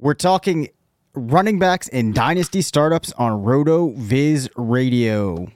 We're 0.00 0.14
talking 0.14 0.68
running 1.14 1.58
backs 1.58 1.88
and 1.88 2.14
dynasty 2.14 2.62
startups 2.62 3.12
on 3.14 3.42
RotoViz 3.42 4.48
Radio. 4.54 5.48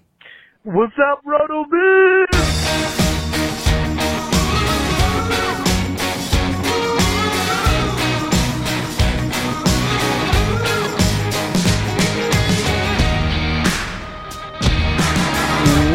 What's 0.64 0.94
up, 0.98 1.24
RotoViz? 1.24 2.62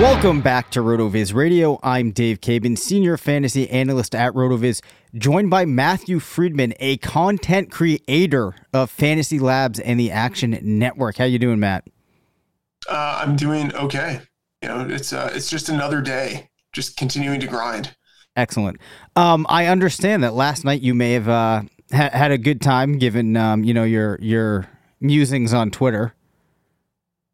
Welcome 0.01 0.41
back 0.41 0.69
to 0.71 0.79
RotoViz 0.79 1.33
Radio. 1.33 1.79
I'm 1.81 2.11
Dave 2.11 2.39
Caban, 2.39 2.77
Senior 2.77 3.17
Fantasy 3.17 3.67
Analyst 3.69 4.13
at 4.13 4.31
RotoViz, 4.33 4.79
joined 5.17 5.49
by 5.49 5.65
Matthew 5.65 6.19
Freedman, 6.19 6.73
a 6.79 6.97
content 6.97 7.71
creator 7.71 8.55
of 8.73 8.89
Fantasy 8.89 9.39
Labs 9.39 9.79
and 9.79 9.99
the 9.99 10.11
Action 10.11 10.57
Network. 10.61 11.17
How 11.17 11.25
you 11.25 11.39
doing, 11.39 11.59
Matt? 11.59 11.85
Uh, 12.87 13.21
I'm 13.23 13.35
doing 13.35 13.73
okay. 13.75 14.21
You 14.61 14.69
know, 14.69 14.87
it's 14.89 15.13
uh, 15.13 15.31
it's 15.33 15.49
just 15.49 15.69
another 15.69 16.01
day, 16.01 16.49
just 16.73 16.97
continuing 16.97 17.39
to 17.39 17.47
grind. 17.47 17.95
Excellent. 18.35 18.79
Um, 19.15 19.45
I 19.49 19.65
understand 19.65 20.23
that 20.23 20.33
last 20.33 20.63
night 20.63 20.81
you 20.81 20.93
may 20.93 21.13
have 21.13 21.27
uh, 21.27 21.63
ha- 21.91 22.09
had 22.13 22.31
a 22.31 22.37
good 22.37 22.61
time, 22.61 22.97
given 22.97 23.35
um, 23.35 23.63
you 23.63 23.73
know 23.73 23.83
your 23.83 24.17
your 24.21 24.67
musings 24.99 25.53
on 25.53 25.71
Twitter. 25.71 26.13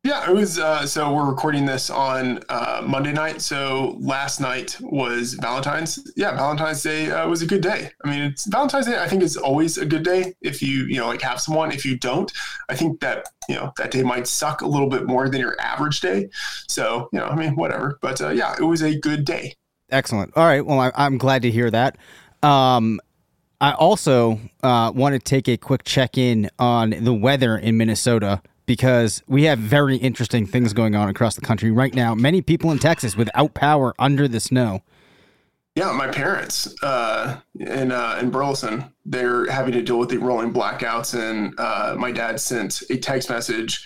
Yeah, 0.03 0.29
it 0.29 0.33
was. 0.33 0.59
Uh, 0.59 0.85
so 0.85 1.13
we're 1.13 1.29
recording 1.29 1.65
this 1.65 1.89
on 1.89 2.43
uh, 2.49 2.81
Monday 2.85 3.13
night. 3.13 3.41
So 3.41 3.95
last 4.01 4.41
night 4.41 4.75
was 4.81 5.35
Valentine's. 5.35 6.11
Yeah, 6.17 6.35
Valentine's 6.35 6.83
Day 6.83 7.09
uh, 7.09 7.25
was 7.29 7.41
a 7.41 7.45
good 7.45 7.61
day. 7.61 7.89
I 8.03 8.09
mean, 8.09 8.21
it's 8.23 8.45
Valentine's 8.47 8.85
Day. 8.85 8.99
I 8.99 9.07
think 9.07 9.23
is 9.23 9.37
always 9.37 9.77
a 9.77 9.85
good 9.85 10.03
day 10.03 10.33
if 10.41 10.61
you 10.61 10.83
you 10.87 10.97
know 10.97 11.07
like 11.07 11.21
have 11.21 11.39
someone. 11.39 11.71
If 11.71 11.85
you 11.85 11.97
don't, 11.97 12.29
I 12.67 12.75
think 12.75 12.99
that 12.99 13.29
you 13.47 13.55
know 13.55 13.71
that 13.77 13.91
day 13.91 14.03
might 14.03 14.27
suck 14.27 14.59
a 14.59 14.67
little 14.67 14.89
bit 14.89 15.05
more 15.05 15.29
than 15.29 15.39
your 15.39 15.55
average 15.61 16.01
day. 16.01 16.29
So 16.67 17.07
you 17.13 17.19
know, 17.19 17.27
I 17.27 17.35
mean, 17.35 17.55
whatever. 17.55 17.97
But 18.01 18.19
uh, 18.19 18.29
yeah, 18.31 18.57
it 18.59 18.63
was 18.63 18.81
a 18.81 18.99
good 18.99 19.23
day. 19.23 19.55
Excellent. 19.89 20.33
All 20.35 20.45
right. 20.45 20.65
Well, 20.65 20.81
I, 20.81 20.91
I'm 20.95 21.17
glad 21.17 21.43
to 21.43 21.51
hear 21.51 21.71
that. 21.71 21.97
Um, 22.41 22.99
I 23.61 23.71
also 23.71 24.37
uh, 24.63 24.91
want 24.93 25.13
to 25.13 25.19
take 25.19 25.47
a 25.47 25.55
quick 25.55 25.85
check 25.85 26.17
in 26.17 26.49
on 26.59 26.89
the 26.89 27.13
weather 27.13 27.57
in 27.57 27.77
Minnesota 27.77 28.41
because 28.65 29.21
we 29.27 29.43
have 29.43 29.59
very 29.59 29.97
interesting 29.97 30.45
things 30.45 30.73
going 30.73 30.95
on 30.95 31.09
across 31.09 31.35
the 31.35 31.41
country 31.41 31.71
right 31.71 31.93
now. 31.93 32.15
Many 32.15 32.41
people 32.41 32.71
in 32.71 32.79
Texas 32.79 33.15
without 33.15 33.53
power 33.53 33.93
under 33.99 34.27
the 34.27 34.39
snow. 34.39 34.81
Yeah, 35.75 35.91
my 35.91 36.07
parents 36.07 36.75
uh, 36.83 37.39
in 37.59 37.91
uh, 37.91 38.19
in 38.21 38.29
Burleson, 38.29 38.85
they're 39.05 39.49
having 39.49 39.73
to 39.73 39.81
deal 39.81 39.97
with 39.97 40.09
the 40.09 40.17
rolling 40.17 40.53
blackouts, 40.53 41.17
and 41.19 41.59
uh, 41.59 41.95
my 41.97 42.11
dad 42.11 42.39
sent 42.39 42.83
a 42.91 42.97
text 42.97 43.29
message 43.29 43.83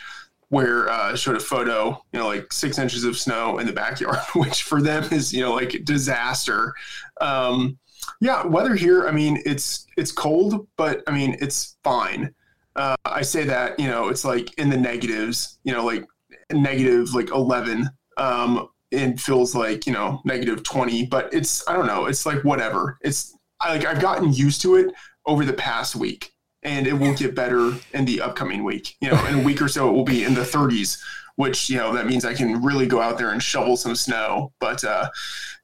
where 0.50 0.90
uh, 0.90 1.16
showed 1.16 1.38
a 1.38 1.40
photo, 1.40 2.02
you 2.12 2.20
know, 2.20 2.28
like 2.28 2.52
six 2.52 2.78
inches 2.78 3.06
of 3.06 3.18
snow 3.18 3.60
in 3.60 3.68
the 3.68 3.74
backyard, 3.74 4.20
which 4.36 4.64
for 4.64 4.82
them 4.82 5.06
is 5.14 5.32
you 5.32 5.42
know 5.42 5.54
like 5.54 5.86
disaster. 5.86 6.74
Um, 7.22 7.78
yeah, 8.20 8.46
weather 8.46 8.76
here. 8.76 9.08
I 9.08 9.12
mean, 9.12 9.42
it's 9.46 9.88
it's 9.96 10.12
cold, 10.12 10.68
but 10.76 11.04
I 11.08 11.12
mean 11.12 11.38
it's 11.40 11.78
fine. 11.86 12.34
Uh, 12.78 12.96
I 13.06 13.24
say 13.24 13.44
that 13.46 13.80
you 13.80 13.88
know 13.88 14.08
it's 14.08 14.24
like 14.24 14.58
in 14.60 14.70
the 14.70 14.78
negatives, 14.78 15.60
you 15.64 15.74
know, 15.74 15.84
like 15.84 16.06
negative 16.52 17.14
like 17.14 17.32
eleven. 17.32 17.90
Um, 18.18 18.70
it 18.92 19.20
feels 19.20 19.54
like 19.54 19.86
you 19.86 19.94
know 19.94 20.22
negative 20.24 20.64
20 20.64 21.08
but 21.08 21.34
it's 21.34 21.68
i 21.68 21.74
don't 21.74 21.88
know 21.88 22.06
it's 22.06 22.26
like 22.26 22.42
whatever 22.44 22.98
it's 23.02 23.36
I, 23.60 23.76
like 23.76 23.86
i've 23.86 24.00
gotten 24.00 24.32
used 24.32 24.62
to 24.62 24.76
it 24.76 24.94
over 25.26 25.44
the 25.44 25.54
past 25.54 25.96
week 25.96 26.32
and 26.64 26.88
it 26.88 26.94
will 26.94 27.14
get 27.14 27.36
better 27.36 27.74
in 27.94 28.06
the 28.06 28.22
upcoming 28.22 28.64
week 28.64 28.96
you 29.02 29.10
know 29.10 29.26
in 29.28 29.40
a 29.40 29.44
week 29.44 29.62
or 29.62 29.68
so 29.68 29.90
it 29.90 29.92
will 29.92 30.06
be 30.06 30.24
in 30.24 30.34
the 30.34 30.42
30s 30.42 31.00
which 31.36 31.70
you 31.70 31.78
know 31.78 31.94
that 31.94 32.08
means 32.08 32.24
i 32.24 32.34
can 32.34 32.64
really 32.64 32.88
go 32.88 33.02
out 33.02 33.18
there 33.18 33.32
and 33.32 33.44
shovel 33.44 33.76
some 33.76 33.96
snow 33.96 34.54
but 34.60 34.84
uh 34.84 35.10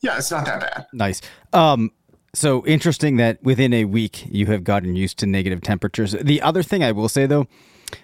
yeah 0.01 0.17
it's 0.17 0.31
not 0.31 0.45
that 0.45 0.59
bad 0.59 0.85
Nice. 0.93 1.21
Um, 1.53 1.91
so 2.33 2.65
interesting 2.65 3.17
that 3.17 3.41
within 3.43 3.73
a 3.73 3.85
week 3.85 4.25
you 4.29 4.47
have 4.47 4.63
gotten 4.63 4.95
used 4.95 5.17
to 5.19 5.25
negative 5.25 5.61
temperatures. 5.61 6.13
The 6.13 6.41
other 6.41 6.63
thing 6.63 6.83
I 6.83 6.91
will 6.91 7.09
say 7.09 7.25
though 7.25 7.47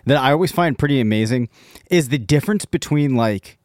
that 0.06 0.18
I 0.18 0.32
always 0.32 0.52
find 0.52 0.78
pretty 0.78 1.00
amazing 1.00 1.50
is 1.90 2.10
the 2.10 2.20
difference 2.20 2.66
between 2.66 3.16
like 3.16 3.58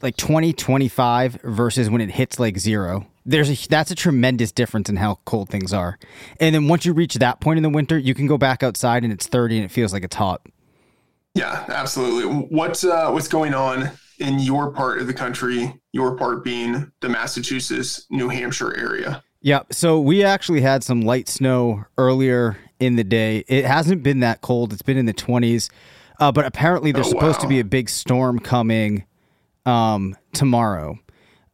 like 0.00 0.16
20 0.16 0.52
25 0.52 1.40
versus 1.42 1.90
when 1.90 2.00
it 2.00 2.12
hits 2.12 2.38
like 2.38 2.58
0. 2.58 3.06
There's 3.24 3.50
a 3.50 3.68
that's 3.68 3.90
a 3.90 3.96
tremendous 3.96 4.52
difference 4.52 4.88
in 4.88 4.96
how 4.96 5.18
cold 5.24 5.48
things 5.48 5.72
are. 5.72 5.98
And 6.38 6.54
then 6.54 6.68
once 6.68 6.86
you 6.86 6.92
reach 6.92 7.14
that 7.14 7.40
point 7.40 7.56
in 7.56 7.62
the 7.64 7.68
winter, 7.68 7.98
you 7.98 8.14
can 8.14 8.26
go 8.28 8.38
back 8.38 8.62
outside 8.62 9.02
and 9.02 9.12
it's 9.12 9.26
30 9.26 9.56
and 9.56 9.64
it 9.64 9.70
feels 9.72 9.92
like 9.92 10.04
it's 10.04 10.16
hot. 10.16 10.40
yeah 11.34 11.64
absolutely 11.68 12.46
what's 12.56 12.84
uh 12.84 13.10
what's 13.10 13.28
going 13.28 13.52
on 13.54 13.90
in 14.18 14.38
your 14.38 14.70
part 14.72 14.98
of 15.00 15.06
the 15.06 15.12
country 15.12 15.74
your 15.92 16.16
part 16.16 16.42
being 16.42 16.90
the 17.00 17.08
massachusetts 17.08 18.06
new 18.10 18.28
hampshire 18.30 18.74
area 18.78 19.22
Yeah, 19.46 19.60
so 19.70 20.00
we 20.00 20.24
actually 20.24 20.60
had 20.62 20.82
some 20.82 21.02
light 21.02 21.28
snow 21.28 21.84
earlier 21.96 22.56
in 22.80 22.96
the 22.96 23.04
day. 23.04 23.44
It 23.46 23.64
hasn't 23.64 24.02
been 24.02 24.18
that 24.18 24.40
cold. 24.40 24.72
It's 24.72 24.82
been 24.82 24.96
in 24.96 25.06
the 25.06 25.14
20s. 25.14 25.70
Uh, 26.18 26.32
but 26.32 26.46
apparently 26.46 26.90
there's 26.90 27.06
Oh, 27.06 27.10
supposed 27.10 27.40
to 27.42 27.46
be 27.46 27.60
a 27.60 27.64
big 27.64 27.88
storm 27.88 28.40
coming 28.40 29.04
um, 29.64 30.16
tomorrow, 30.32 30.98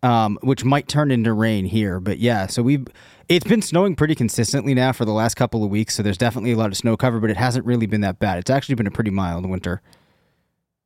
um, 0.02 0.38
which 0.40 0.64
might 0.64 0.88
turn 0.88 1.10
into 1.10 1.34
rain 1.34 1.66
here. 1.66 2.00
But 2.00 2.18
yeah, 2.18 2.46
so 2.46 2.62
we've 2.62 2.86
it's 3.28 3.46
been 3.46 3.60
snowing 3.60 3.94
pretty 3.94 4.14
consistently 4.14 4.72
now 4.72 4.92
for 4.92 5.04
the 5.04 5.12
last 5.12 5.34
couple 5.34 5.62
of 5.62 5.68
weeks. 5.68 5.94
So 5.94 6.02
there's 6.02 6.16
definitely 6.16 6.52
a 6.52 6.56
lot 6.56 6.68
of 6.68 6.78
snow 6.78 6.96
cover, 6.96 7.20
but 7.20 7.28
it 7.28 7.36
hasn't 7.36 7.66
really 7.66 7.84
been 7.84 8.00
that 8.00 8.18
bad. 8.18 8.38
It's 8.38 8.48
actually 8.48 8.76
been 8.76 8.86
a 8.86 8.90
pretty 8.90 9.10
mild 9.10 9.44
winter. 9.44 9.82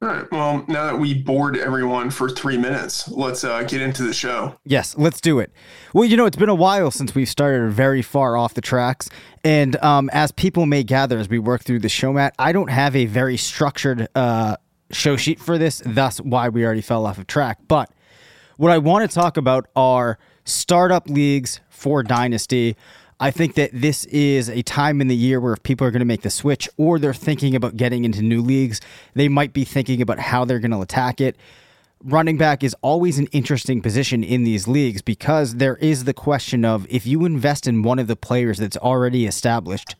All 0.02 0.08
right. 0.10 0.30
Well, 0.30 0.62
now 0.68 0.84
that 0.84 0.98
we 0.98 1.14
bored 1.14 1.56
everyone 1.56 2.10
for 2.10 2.28
three 2.28 2.58
minutes, 2.58 3.08
let's 3.08 3.44
uh, 3.44 3.62
get 3.62 3.80
into 3.80 4.02
the 4.02 4.12
show. 4.12 4.58
Yes, 4.62 4.94
let's 4.98 5.22
do 5.22 5.38
it. 5.38 5.50
Well, 5.94 6.04
you 6.04 6.18
know, 6.18 6.26
it's 6.26 6.36
been 6.36 6.50
a 6.50 6.54
while 6.54 6.90
since 6.90 7.14
we've 7.14 7.28
started 7.28 7.72
very 7.72 8.02
far 8.02 8.36
off 8.36 8.52
the 8.52 8.60
tracks. 8.60 9.08
And 9.42 9.74
um, 9.82 10.10
as 10.12 10.32
people 10.32 10.66
may 10.66 10.82
gather 10.82 11.16
as 11.18 11.30
we 11.30 11.38
work 11.38 11.64
through 11.64 11.78
the 11.78 11.88
show, 11.88 12.12
Matt, 12.12 12.34
I 12.38 12.52
don't 12.52 12.68
have 12.68 12.94
a 12.94 13.06
very 13.06 13.38
structured 13.38 14.06
uh, 14.14 14.58
show 14.90 15.16
sheet 15.16 15.40
for 15.40 15.56
this, 15.56 15.80
thus 15.86 16.18
why 16.18 16.50
we 16.50 16.62
already 16.66 16.82
fell 16.82 17.06
off 17.06 17.16
of 17.16 17.26
track. 17.26 17.60
But 17.66 17.90
what 18.58 18.70
I 18.70 18.76
want 18.76 19.10
to 19.10 19.14
talk 19.14 19.38
about 19.38 19.66
are 19.74 20.18
startup 20.44 21.08
leagues 21.08 21.60
for 21.70 22.02
Dynasty. 22.02 22.76
I 23.18 23.30
think 23.30 23.54
that 23.54 23.70
this 23.72 24.04
is 24.06 24.50
a 24.50 24.62
time 24.62 25.00
in 25.00 25.08
the 25.08 25.16
year 25.16 25.40
where 25.40 25.54
if 25.54 25.62
people 25.62 25.86
are 25.86 25.90
going 25.90 26.00
to 26.00 26.06
make 26.06 26.20
the 26.20 26.30
switch 26.30 26.68
or 26.76 26.98
they're 26.98 27.14
thinking 27.14 27.54
about 27.54 27.76
getting 27.76 28.04
into 28.04 28.20
new 28.20 28.42
leagues, 28.42 28.80
they 29.14 29.28
might 29.28 29.54
be 29.54 29.64
thinking 29.64 30.02
about 30.02 30.18
how 30.18 30.44
they're 30.44 30.58
going 30.58 30.70
to 30.70 30.82
attack 30.82 31.20
it. 31.20 31.36
Running 32.04 32.36
back 32.36 32.62
is 32.62 32.76
always 32.82 33.18
an 33.18 33.26
interesting 33.28 33.80
position 33.80 34.22
in 34.22 34.44
these 34.44 34.68
leagues 34.68 35.00
because 35.00 35.54
there 35.54 35.76
is 35.76 36.04
the 36.04 36.12
question 36.12 36.62
of 36.66 36.86
if 36.90 37.06
you 37.06 37.24
invest 37.24 37.66
in 37.66 37.82
one 37.82 37.98
of 37.98 38.06
the 38.06 38.16
players 38.16 38.58
that's 38.58 38.76
already 38.76 39.26
established, 39.26 39.96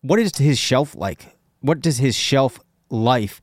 what 0.00 0.18
is 0.18 0.38
his 0.38 0.58
shelf 0.58 0.94
like? 0.94 1.36
What 1.60 1.82
does 1.82 1.98
his 1.98 2.16
shelf 2.16 2.58
life 2.88 3.42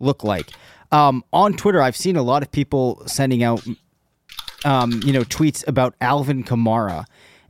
look 0.00 0.24
like? 0.24 0.50
Um, 0.90 1.24
on 1.30 1.52
Twitter, 1.54 1.82
I've 1.82 1.96
seen 1.96 2.16
a 2.16 2.22
lot 2.22 2.42
of 2.42 2.50
people 2.50 3.02
sending 3.06 3.42
out, 3.42 3.62
um, 4.64 5.02
you 5.04 5.12
know, 5.12 5.24
tweets 5.24 5.66
about 5.68 5.94
Alvin 6.00 6.42
Kamara 6.42 7.04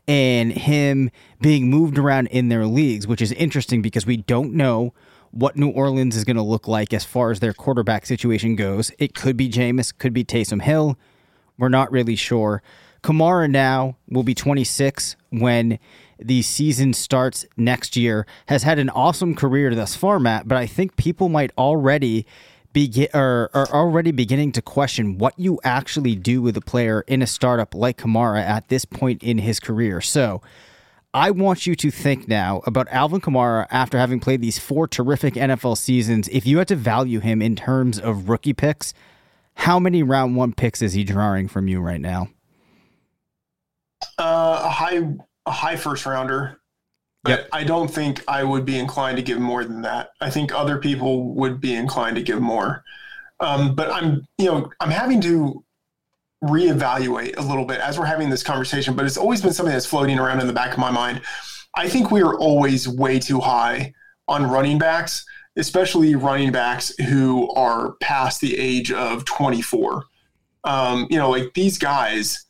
and 0.09 0.53
him 0.53 1.11
being 1.41 1.69
moved 1.69 1.99
around 1.99 2.29
in 2.29 2.49
their 2.49 2.67
leagues, 2.67 3.07
which 3.07 3.23
is 3.23 3.33
interesting 3.33 3.83
because 3.83 4.07
we 4.07 4.17
don't 4.17 4.53
know 4.53 4.95
what 5.31 5.57
New 5.57 5.69
Orleans 5.69 6.17
is 6.17 6.25
going 6.25 6.37
to 6.37 6.43
look 6.43 6.69
like 6.69 6.95
as 6.95 7.05
far 7.05 7.31
as 7.31 7.41
their 7.41 7.53
quarterback 7.53 8.07
situation 8.07 8.57
goes. 8.57 8.91
It 8.99 9.15
could 9.15 9.37
be 9.37 9.49
Jameis, 9.49 9.97
could 9.97 10.13
be 10.13 10.25
Taysom 10.25 10.63
Hill. 10.63 10.99
We're 11.59 11.69
not 11.69 11.91
really 11.91 12.17
sure. 12.17 12.63
Kamara 13.03 13.51
now 13.51 13.97
will 14.09 14.23
be 14.23 14.35
26 14.35 15.17
when 15.31 15.79
the 16.19 16.43
season 16.43 16.93
starts 16.93 17.45
next 17.57 17.97
year. 17.97 18.27
Has 18.47 18.63
had 18.63 18.79
an 18.79 18.91
awesome 18.91 19.35
career 19.35 19.75
thus 19.75 19.95
far, 19.95 20.19
Matt, 20.19 20.49
but 20.49 20.59
I 20.59 20.67
think 20.67 20.97
people 20.97 21.29
might 21.29 21.53
already 21.59 22.27
begin 22.77 23.09
or 23.15 23.49
are 23.55 23.69
already 23.69 24.11
beginning 24.11 24.53
to 24.53 24.61
question 24.61 25.17
what 25.17 25.33
you 25.39 25.59
actually 25.65 26.15
do 26.15 26.43
with 26.43 26.55
a 26.59 26.61
player 26.61 27.01
in 27.07 27.23
a 27.23 27.27
startup 27.27 27.75
like 27.75 27.97
Kamara 27.97 28.43
at 28.43 28.69
this 28.69 28.85
point 28.85 29.23
in 29.23 29.39
his 29.39 29.59
career. 29.59 30.03
So 30.03 30.43
I 31.15 31.31
want 31.31 31.67
you 31.67 31.75
to 31.75 31.91
think 31.91 32.29
now 32.29 32.61
about 32.67 32.87
Alvin 32.91 33.23
Kamara 33.23 33.67
after 33.71 33.97
having 33.97 34.21
played 34.21 34.43
these 34.43 34.59
four 34.59 34.87
terrific 34.87 35.33
NFL 35.37 35.79
seasons. 35.79 36.29
If 36.29 36.45
you 36.45 36.59
had 36.59 36.69
to 36.69 36.77
value 36.77 37.21
him 37.21 37.41
in 37.41 37.57
terms 37.57 37.99
of 37.99 38.29
rookie 38.29 38.53
picks, 38.53 38.93
how 39.55 39.79
many 39.79 40.03
round 40.03 40.37
one 40.37 40.53
picks 40.53 40.83
is 40.83 40.93
he 40.93 41.03
drawing 41.03 41.49
from 41.49 41.69
you 41.69 41.81
right 41.81 42.01
now? 42.01 42.29
Uh, 44.19 44.61
a 44.65 44.69
high, 44.69 45.01
a 45.47 45.51
high 45.51 45.77
first 45.77 46.05
rounder. 46.05 46.61
But 47.27 47.41
yep. 47.41 47.49
I 47.53 47.65
don't 47.65 47.89
think 47.89 48.23
I 48.29 48.45
would 48.45 48.65
be 48.65 48.79
inclined 48.79 49.17
to 49.17 49.23
give 49.23 49.41
more 49.41 49.65
than 49.65 49.83
that. 49.83 50.11
I 50.21 50.31
think 50.31 50.55
other 50.55 50.79
people 50.79 51.35
would 51.35 51.61
be 51.61 51.75
inclined 51.75 52.15
to 52.17 52.23
give 52.23 52.41
more. 52.41 52.85
Um, 53.41 53.75
but 53.75 53.91
I'm, 53.91 54.25
you 54.39 54.47
know, 54.47 54.71
I'm 54.79 54.91
having 54.91 55.21
to 55.23 55.65
reevaluate 56.45 57.37
a 57.37 57.43
little 57.43 57.65
bit 57.65 57.81
as 57.81 57.99
we're 57.99 58.07
having 58.07 58.31
this 58.31 58.45
conversation. 58.45 58.95
But 58.95 59.07
it's 59.07 59.17
always 59.17 59.43
been 59.43 59.53
something 59.53 59.73
that's 59.73 59.87
floating 59.87 60.21
around 60.21 60.41
in 60.41 60.47
the 60.47 60.53
back 60.53 60.73
of 60.73 60.79
my 60.79 60.93
mind. 60.93 61.21
I 61.75 61.89
think 61.89 62.13
we 62.13 62.23
are 62.23 62.39
always 62.39 62.89
way 62.89 63.19
too 63.19 63.41
high 63.41 63.93
on 64.29 64.49
running 64.49 64.79
backs, 64.79 65.25
especially 65.57 66.15
running 66.15 66.53
backs 66.53 66.95
who 67.09 67.51
are 67.55 67.95
past 68.01 68.41
the 68.41 68.57
age 68.57 68.93
of 68.93 69.25
24. 69.25 70.05
Um, 70.63 71.09
you 71.11 71.19
know, 71.19 71.31
like 71.31 71.53
these 71.55 71.77
guys, 71.77 72.47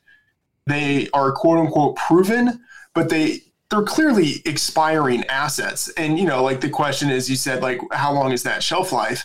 they 0.67 1.09
are 1.15 1.33
quote 1.33 1.59
unquote 1.59 1.97
proven, 1.97 2.61
but 2.95 3.09
they 3.09 3.41
they're 3.71 3.83
clearly 3.83 4.43
expiring 4.45 5.25
assets. 5.25 5.89
And, 5.97 6.19
you 6.19 6.27
know, 6.27 6.43
like 6.43 6.61
the 6.61 6.71
question 6.71 7.11
is, 7.11 7.29
you 7.29 7.37
said, 7.37 7.63
like, 7.63 7.81
how 7.93 8.13
long 8.13 8.33
is 8.33 8.43
that 8.45 8.63
shelf 8.63 8.93
life? 8.93 9.25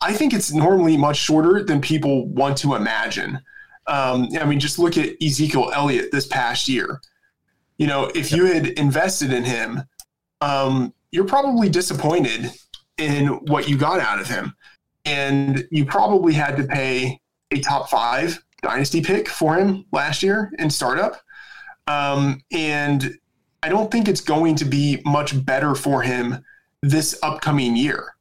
I 0.00 0.12
think 0.12 0.32
it's 0.32 0.52
normally 0.52 0.96
much 0.96 1.16
shorter 1.16 1.62
than 1.64 1.80
people 1.80 2.28
want 2.28 2.56
to 2.58 2.74
imagine. 2.74 3.40
Um, 3.86 4.28
I 4.40 4.44
mean, 4.44 4.60
just 4.60 4.78
look 4.78 4.98
at 4.98 5.20
Ezekiel 5.22 5.70
Elliott 5.74 6.12
this 6.12 6.26
past 6.26 6.68
year. 6.68 7.00
You 7.78 7.86
know, 7.86 8.10
if 8.14 8.32
you 8.32 8.46
had 8.46 8.66
invested 8.66 9.32
in 9.32 9.44
him, 9.44 9.82
um, 10.40 10.92
you're 11.10 11.26
probably 11.26 11.68
disappointed 11.68 12.52
in 12.98 13.28
what 13.46 13.68
you 13.68 13.76
got 13.76 14.00
out 14.00 14.20
of 14.20 14.28
him. 14.28 14.54
And 15.04 15.66
you 15.70 15.84
probably 15.84 16.32
had 16.32 16.56
to 16.56 16.64
pay 16.64 17.20
a 17.50 17.60
top 17.60 17.88
five 17.88 18.42
dynasty 18.62 19.00
pick 19.00 19.28
for 19.28 19.56
him 19.56 19.84
last 19.92 20.22
year 20.22 20.52
in 20.58 20.68
startup. 20.70 21.20
Um, 21.86 22.42
and 22.50 23.16
I 23.62 23.68
don't 23.68 23.90
think 23.90 24.08
it's 24.08 24.20
going 24.20 24.56
to 24.56 24.64
be 24.64 25.02
much 25.04 25.44
better 25.44 25.74
for 25.74 26.02
him 26.02 26.44
this 26.82 27.18
upcoming 27.22 27.76
year. 27.76 28.14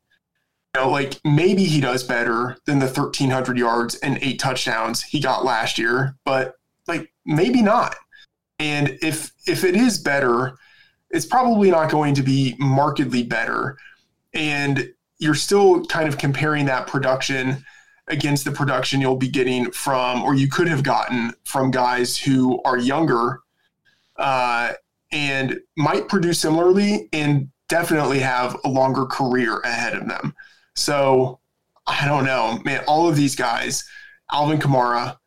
You 0.76 0.82
know, 0.82 0.90
like 0.90 1.20
maybe 1.24 1.64
he 1.64 1.80
does 1.80 2.04
better 2.04 2.58
than 2.66 2.80
the 2.80 2.88
1,300 2.88 3.58
yards 3.58 3.96
and 3.96 4.18
eight 4.22 4.40
touchdowns 4.40 5.02
he 5.02 5.20
got 5.20 5.46
last 5.46 5.78
year, 5.78 6.16
but 6.26 6.56
like 6.88 7.12
maybe 7.26 7.62
not. 7.62 7.96
And 8.60 8.98
if 9.02 9.32
if 9.48 9.64
it 9.64 9.76
is 9.76 9.98
better, 9.98 10.58
it's 11.10 11.26
probably 11.26 11.72
not 11.72 11.90
going 11.90 12.14
to 12.16 12.24
be 12.24 12.56
markedly 12.60 13.24
better. 13.24 13.78
And 14.34 14.94
you're 15.18 15.36
still 15.36 15.86
kind 15.86 16.08
of 16.08 16.18
comparing 16.18 16.66
that 16.66 16.88
production 16.88 17.64
against 18.08 18.46
the 18.46 18.52
production 18.52 19.02
you'll 19.02 19.16
be 19.16 19.30
getting 19.30 19.72
from, 19.72 20.24
or 20.24 20.36
you 20.36 20.48
could 20.48 20.68
have 20.68 20.84
gotten 20.84 21.34
from 21.44 21.72
guys 21.72 22.18
who 22.18 22.62
are 22.64 22.78
younger 22.78 23.40
uh, 24.18 24.74
and 25.12 25.60
might 25.78 26.08
produce 26.08 26.40
similarly 26.40 27.10
and 27.14 27.50
definitely 27.70 28.20
have 28.20 28.58
a 28.64 28.70
longer 28.70 29.06
career 29.06 29.60
ahead 29.60 29.94
of 29.94 30.08
them. 30.08 30.34
So 30.76 31.40
I 31.88 32.06
don't 32.06 32.26
know, 32.26 32.60
man, 32.66 32.84
all 32.88 33.08
of 33.08 33.16
these 33.16 33.36
guys, 33.36 33.84
Alvin 34.32 34.60
Kamara, 34.60 35.18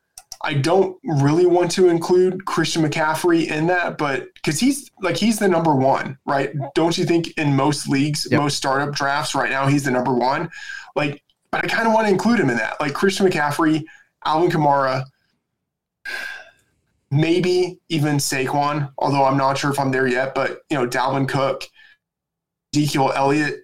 I 0.42 0.54
don't 0.54 0.96
really 1.02 1.46
want 1.46 1.70
to 1.72 1.88
include 1.88 2.44
Christian 2.44 2.82
McCaffrey 2.82 3.48
in 3.48 3.66
that, 3.68 3.98
but 3.98 4.28
because 4.34 4.60
he's 4.60 4.88
like 5.02 5.16
he's 5.16 5.38
the 5.38 5.48
number 5.48 5.74
one, 5.74 6.16
right? 6.26 6.52
Don't 6.74 6.96
you 6.96 7.04
think 7.04 7.36
in 7.38 7.56
most 7.56 7.88
leagues, 7.88 8.26
yep. 8.30 8.40
most 8.40 8.56
startup 8.56 8.94
drafts 8.94 9.34
right 9.34 9.50
now, 9.50 9.66
he's 9.66 9.84
the 9.84 9.90
number 9.90 10.14
one? 10.14 10.48
Like, 10.94 11.22
but 11.50 11.64
I 11.64 11.68
kind 11.68 11.88
of 11.88 11.94
want 11.94 12.06
to 12.06 12.12
include 12.12 12.38
him 12.38 12.50
in 12.50 12.56
that. 12.56 12.80
Like 12.80 12.94
Christian 12.94 13.26
McCaffrey, 13.26 13.82
Alvin 14.24 14.50
Kamara, 14.50 15.04
maybe 17.10 17.78
even 17.88 18.16
Saquon, 18.16 18.92
although 18.98 19.24
I'm 19.24 19.36
not 19.36 19.58
sure 19.58 19.70
if 19.70 19.78
I'm 19.78 19.90
there 19.90 20.06
yet. 20.06 20.34
But 20.34 20.60
you 20.70 20.76
know, 20.76 20.86
Dalvin 20.86 21.28
Cook, 21.28 21.64
Ezekiel 22.74 23.12
Elliott, 23.14 23.60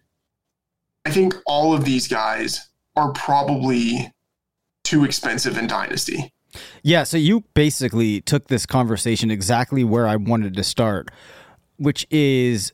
I 1.04 1.10
think 1.10 1.34
all 1.46 1.74
of 1.74 1.84
these 1.84 2.08
guys 2.08 2.70
are 2.96 3.12
probably 3.12 4.10
too 4.84 5.04
expensive 5.04 5.58
in 5.58 5.66
Dynasty. 5.66 6.32
Yeah, 6.82 7.02
so 7.02 7.16
you 7.16 7.42
basically 7.54 8.20
took 8.20 8.46
this 8.46 8.64
conversation 8.64 9.30
exactly 9.30 9.82
where 9.82 10.06
I 10.06 10.16
wanted 10.16 10.54
to 10.54 10.62
start, 10.62 11.10
which 11.78 12.06
is 12.10 12.72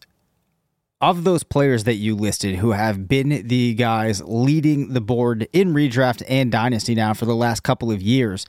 of 1.00 1.24
those 1.24 1.42
players 1.42 1.84
that 1.84 1.94
you 1.94 2.14
listed 2.14 2.56
who 2.56 2.72
have 2.72 3.08
been 3.08 3.46
the 3.46 3.72
guys 3.74 4.22
leading 4.22 4.92
the 4.92 5.00
board 5.00 5.48
in 5.52 5.72
redraft 5.72 6.22
and 6.28 6.52
dynasty 6.52 6.94
now 6.94 7.14
for 7.14 7.24
the 7.24 7.34
last 7.34 7.62
couple 7.62 7.90
of 7.90 8.02
years 8.02 8.44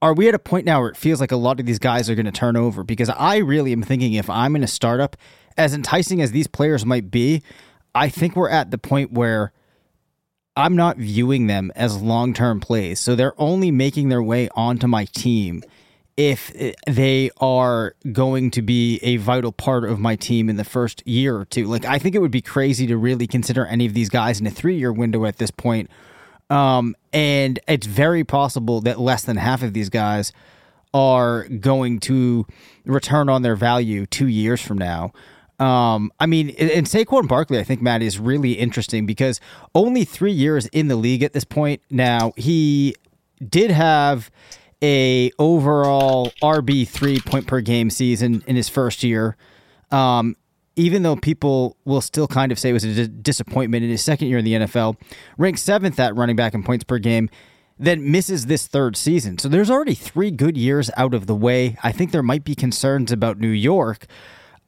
are 0.00 0.14
we 0.14 0.28
at 0.28 0.34
a 0.34 0.38
point 0.38 0.64
now 0.64 0.80
where 0.80 0.90
it 0.90 0.96
feels 0.96 1.20
like 1.20 1.32
a 1.32 1.36
lot 1.36 1.58
of 1.60 1.66
these 1.66 1.78
guys 1.78 2.08
are 2.08 2.14
going 2.14 2.26
to 2.26 2.32
turn 2.32 2.56
over? 2.56 2.84
Because 2.84 3.08
I 3.10 3.38
really 3.38 3.72
am 3.72 3.82
thinking 3.82 4.14
if 4.14 4.30
I'm 4.30 4.54
in 4.54 4.62
a 4.62 4.68
startup, 4.68 5.16
as 5.56 5.74
enticing 5.74 6.22
as 6.22 6.30
these 6.30 6.46
players 6.46 6.86
might 6.86 7.10
be, 7.10 7.42
I 7.94 8.08
think 8.08 8.36
we're 8.36 8.50
at 8.50 8.70
the 8.70 8.78
point 8.78 9.12
where 9.12 9.52
I'm 10.56 10.76
not 10.76 10.98
viewing 10.98 11.46
them 11.48 11.72
as 11.74 12.00
long 12.00 12.32
term 12.32 12.60
plays. 12.60 13.00
So 13.00 13.16
they're 13.16 13.40
only 13.40 13.70
making 13.70 14.08
their 14.08 14.22
way 14.22 14.48
onto 14.54 14.86
my 14.86 15.04
team 15.06 15.62
if 16.16 16.52
eh, 16.56 16.72
they 16.86 17.30
are 17.40 17.94
going 18.12 18.50
to 18.52 18.62
be 18.62 18.98
a 19.02 19.16
vital 19.16 19.52
part 19.52 19.84
of 19.84 19.98
my 19.98 20.16
team 20.16 20.48
in 20.48 20.56
the 20.56 20.64
first 20.64 21.06
year 21.06 21.36
or 21.36 21.44
two. 21.44 21.66
Like, 21.66 21.84
I 21.84 21.98
think 21.98 22.14
it 22.14 22.20
would 22.20 22.32
be 22.32 22.42
crazy 22.42 22.86
to 22.88 22.96
really 22.96 23.26
consider 23.26 23.66
any 23.66 23.86
of 23.86 23.94
these 23.94 24.08
guys 24.08 24.40
in 24.40 24.46
a 24.46 24.50
three 24.50 24.76
year 24.76 24.92
window 24.92 25.24
at 25.26 25.38
this 25.38 25.50
point 25.50 25.90
um, 26.50 26.94
and 27.12 27.58
it's 27.68 27.86
very 27.86 28.24
possible 28.24 28.80
that 28.82 29.00
less 29.00 29.24
than 29.24 29.36
half 29.36 29.62
of 29.62 29.72
these 29.72 29.88
guys 29.88 30.32
are 30.94 31.44
going 31.48 32.00
to 32.00 32.46
return 32.84 33.28
on 33.28 33.42
their 33.42 33.56
value 33.56 34.06
two 34.06 34.26
years 34.28 34.60
from 34.60 34.78
now. 34.78 35.12
Um, 35.58 36.12
I 36.20 36.26
mean, 36.26 36.50
and 36.50 36.86
Saquon 36.86 37.26
Barkley, 37.26 37.58
I 37.58 37.64
think 37.64 37.82
Matt 37.82 38.00
is 38.00 38.18
really 38.18 38.52
interesting 38.52 39.06
because 39.06 39.40
only 39.74 40.04
three 40.04 40.32
years 40.32 40.66
in 40.66 40.88
the 40.88 40.96
league 40.96 41.22
at 41.22 41.32
this 41.32 41.44
point. 41.44 41.82
Now 41.90 42.32
he 42.36 42.94
did 43.46 43.70
have 43.70 44.30
a 44.82 45.32
overall 45.38 46.30
RB 46.42 46.86
three 46.86 47.18
point 47.20 47.48
per 47.48 47.60
game 47.60 47.90
season 47.90 48.44
in 48.46 48.54
his 48.54 48.68
first 48.68 49.02
year. 49.02 49.36
Um, 49.90 50.36
even 50.78 51.02
though 51.02 51.16
people 51.16 51.76
will 51.84 52.00
still 52.00 52.28
kind 52.28 52.52
of 52.52 52.58
say 52.58 52.70
it 52.70 52.72
was 52.72 52.84
a 52.84 53.08
disappointment 53.08 53.84
in 53.84 53.90
his 53.90 54.02
second 54.02 54.28
year 54.28 54.38
in 54.38 54.44
the 54.44 54.54
NFL, 54.54 54.96
ranked 55.36 55.58
seventh 55.58 55.98
at 55.98 56.14
running 56.14 56.36
back 56.36 56.54
in 56.54 56.62
points 56.62 56.84
per 56.84 56.98
game, 56.98 57.28
then 57.78 58.10
misses 58.10 58.46
this 58.46 58.66
third 58.66 58.96
season. 58.96 59.38
So 59.38 59.48
there's 59.48 59.70
already 59.70 59.94
three 59.94 60.30
good 60.30 60.56
years 60.56 60.90
out 60.96 61.14
of 61.14 61.26
the 61.26 61.34
way. 61.34 61.76
I 61.82 61.92
think 61.92 62.12
there 62.12 62.22
might 62.22 62.44
be 62.44 62.54
concerns 62.54 63.10
about 63.10 63.38
New 63.38 63.48
York, 63.48 64.06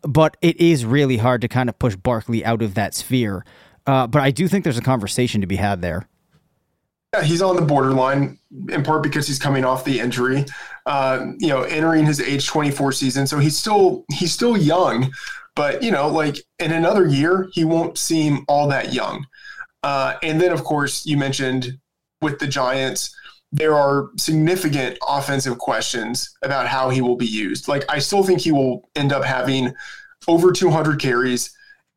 but 0.03 0.37
it 0.43 0.61
is 0.61 0.85
really 0.85 1.19
hard 1.19 1.41
to 1.43 1.49
kind 1.49 1.69
of 1.69 1.79
push 1.79 1.95
Barkley 1.97 2.45
out 2.45 2.61
of 2.61 2.75
that 2.75 2.95
sphere. 2.95 3.45
Uh, 3.87 4.07
but 4.07 4.23
I 4.23 4.31
do 4.31 4.49
think 4.49 4.65
there's 4.65 4.79
a 4.79 4.83
conversation 4.83 5.41
to 5.41 5.47
be 5.47 5.57
had 5.57 5.81
there. 5.81 6.09
Yeah, 7.15 7.25
he's 7.25 7.43
on 7.43 7.57
the 7.57 7.63
borderline 7.63 8.39
in 8.69 8.85
part 8.85 9.03
because 9.03 9.27
he's 9.27 9.39
coming 9.39 9.65
off 9.65 9.85
the 9.85 9.99
injury. 9.99 10.45
Uh, 10.87 11.33
you 11.39 11.49
know, 11.49 11.63
entering 11.63 12.07
his 12.07 12.21
age 12.21 12.47
24 12.47 12.93
season, 12.93 13.27
so 13.27 13.39
he's 13.39 13.57
still 13.57 14.05
he's 14.13 14.33
still 14.33 14.57
young, 14.57 15.13
but 15.55 15.83
you 15.83 15.91
know, 15.91 16.09
like 16.09 16.37
in 16.59 16.73
another 16.73 17.07
year, 17.07 17.49
he 17.53 17.65
won't 17.65 17.99
seem 17.99 18.45
all 18.49 18.69
that 18.69 18.93
young. 18.93 19.27
Uh, 19.83 20.15
and 20.23 20.41
then, 20.41 20.53
of 20.53 20.65
course, 20.65 21.07
you 21.07 21.17
mentioned 21.17 21.79
with 22.21 22.39
the 22.39 22.47
Giants, 22.47 23.15
there 23.51 23.75
are 23.75 24.11
significant 24.17 24.99
offensive 25.09 25.59
questions 25.59 26.37
about 26.43 26.67
how 26.67 26.91
he 26.91 27.01
will 27.01 27.17
be 27.17 27.27
used. 27.27 27.67
Like, 27.67 27.85
I 27.89 27.99
still 27.99 28.23
think 28.23 28.41
he 28.41 28.53
will 28.53 28.89
end 28.95 29.13
up 29.13 29.25
having 29.25 29.73
over 30.29 30.53
200 30.53 31.01
carries 31.01 31.51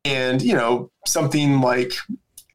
and 0.06 0.42
you 0.42 0.54
know 0.54 0.90
something 1.06 1.60
like 1.60 1.92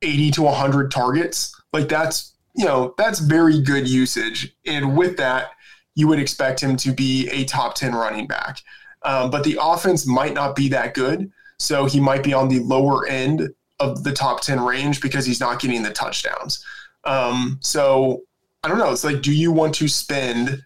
80 0.02 0.32
to 0.32 0.42
100 0.44 0.92
targets. 0.92 1.56
Like 1.74 1.90
that's 1.90 2.34
you 2.56 2.66
know, 2.66 2.94
that's 2.98 3.20
very 3.20 3.62
good 3.62 3.88
usage. 3.88 4.54
And 4.66 4.98
with 4.98 5.18
that, 5.18 5.52
you 5.96 6.08
would 6.08 6.20
expect 6.20 6.62
him 6.62 6.76
to 6.78 6.92
be 6.92 7.30
a 7.30 7.46
top 7.46 7.76
10 7.76 7.94
running 7.94 8.28
back. 8.28 8.62
Um, 9.04 9.30
but 9.30 9.44
the 9.44 9.58
offense 9.62 10.06
might 10.06 10.34
not 10.34 10.56
be 10.56 10.70
that 10.70 10.94
good. 10.94 11.32
So 11.58 11.86
he 11.86 12.00
might 12.00 12.24
be 12.24 12.34
on 12.34 12.48
the 12.48 12.60
lower 12.60 13.08
end 13.08 13.50
of 13.80 14.04
the 14.04 14.14
top 14.14 14.42
10 14.42 14.60
range 14.60 15.02
because 15.02 15.26
he's 15.26 15.40
not 15.40 15.60
getting 15.60 15.84
the 15.84 15.92
touchdowns. 15.92 16.64
Um, 17.04 17.60
so 17.62 18.24
I 18.64 18.68
don't 18.68 18.78
know. 18.78 18.92
It's 18.92 19.04
like, 19.04 19.22
do 19.22 19.34
you 19.34 19.52
want 19.52 19.76
to 19.76 19.88
spend 19.88 20.62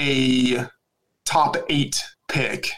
a 0.00 0.66
top 1.24 1.56
eight 1.68 2.02
pick, 2.28 2.70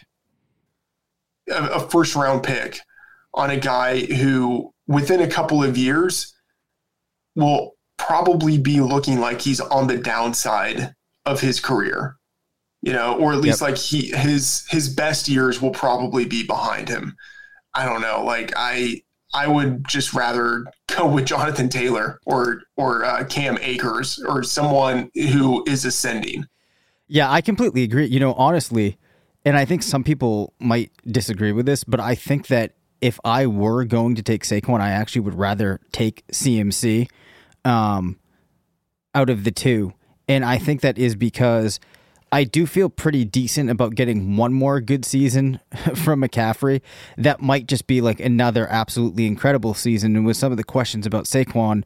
a, 1.50 1.64
a 1.66 1.80
first 1.80 2.14
round 2.14 2.42
pick, 2.42 2.80
on 3.34 3.50
a 3.50 3.56
guy 3.56 4.00
who 4.00 4.72
within 4.86 5.20
a 5.20 5.28
couple 5.28 5.62
of 5.62 5.76
years 5.76 6.34
will 7.36 7.76
probably 7.98 8.58
be 8.58 8.80
looking 8.80 9.20
like 9.20 9.40
he's 9.40 9.60
on 9.60 9.86
the 9.86 9.98
downside 9.98 10.94
of 11.26 11.40
his 11.40 11.60
career 11.60 12.17
you 12.88 12.94
know 12.94 13.16
or 13.18 13.32
at 13.32 13.40
least 13.40 13.60
yep. 13.60 13.70
like 13.70 13.78
he 13.78 14.08
his 14.16 14.66
his 14.68 14.88
best 14.88 15.28
years 15.28 15.60
will 15.60 15.70
probably 15.70 16.24
be 16.24 16.44
behind 16.46 16.88
him 16.88 17.16
i 17.74 17.84
don't 17.84 18.00
know 18.00 18.22
like 18.24 18.52
i 18.56 19.00
i 19.34 19.46
would 19.46 19.86
just 19.86 20.14
rather 20.14 20.64
go 20.96 21.06
with 21.06 21.26
jonathan 21.26 21.68
taylor 21.68 22.18
or 22.26 22.62
or 22.76 23.04
uh, 23.04 23.24
cam 23.24 23.58
akers 23.60 24.22
or 24.26 24.42
someone 24.42 25.10
who 25.14 25.64
is 25.66 25.84
ascending 25.84 26.44
yeah 27.06 27.30
i 27.30 27.40
completely 27.40 27.82
agree 27.82 28.06
you 28.06 28.20
know 28.20 28.32
honestly 28.34 28.96
and 29.44 29.56
i 29.56 29.64
think 29.64 29.82
some 29.82 30.02
people 30.02 30.52
might 30.58 30.90
disagree 31.06 31.52
with 31.52 31.66
this 31.66 31.84
but 31.84 32.00
i 32.00 32.14
think 32.14 32.46
that 32.48 32.72
if 33.00 33.20
i 33.24 33.46
were 33.46 33.84
going 33.84 34.14
to 34.14 34.22
take 34.22 34.44
saquon 34.44 34.80
i 34.80 34.90
actually 34.90 35.20
would 35.20 35.34
rather 35.34 35.80
take 35.92 36.26
cmc 36.28 37.08
um, 37.64 38.18
out 39.14 39.30
of 39.30 39.44
the 39.44 39.50
two. 39.50 39.92
And 40.28 40.44
I 40.44 40.58
think 40.58 40.80
that 40.82 40.98
is 40.98 41.14
because 41.14 41.80
I 42.30 42.44
do 42.44 42.66
feel 42.66 42.88
pretty 42.88 43.24
decent 43.24 43.70
about 43.70 43.94
getting 43.94 44.36
one 44.36 44.52
more 44.52 44.80
good 44.80 45.04
season 45.04 45.60
from 45.94 46.22
McCaffrey. 46.22 46.82
That 47.16 47.40
might 47.40 47.66
just 47.66 47.86
be 47.86 48.00
like 48.00 48.20
another 48.20 48.66
absolutely 48.68 49.26
incredible 49.26 49.74
season. 49.74 50.16
And 50.16 50.26
with 50.26 50.36
some 50.36 50.52
of 50.52 50.58
the 50.58 50.64
questions 50.64 51.06
about 51.06 51.24
Saquon, 51.24 51.84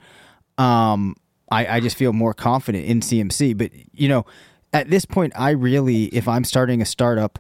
um, 0.58 1.16
I, 1.50 1.76
I 1.76 1.80
just 1.80 1.96
feel 1.96 2.12
more 2.12 2.34
confident 2.34 2.87
in 2.87 3.00
CMC. 3.00 3.56
But, 3.56 3.70
you 3.92 4.08
know, 4.08 4.26
at 4.72 4.90
this 4.90 5.04
point, 5.04 5.32
I 5.37 5.50
really, 5.50 6.04
if 6.06 6.26
I'm 6.26 6.44
starting 6.44 6.82
a 6.82 6.87
startup, 6.87 7.38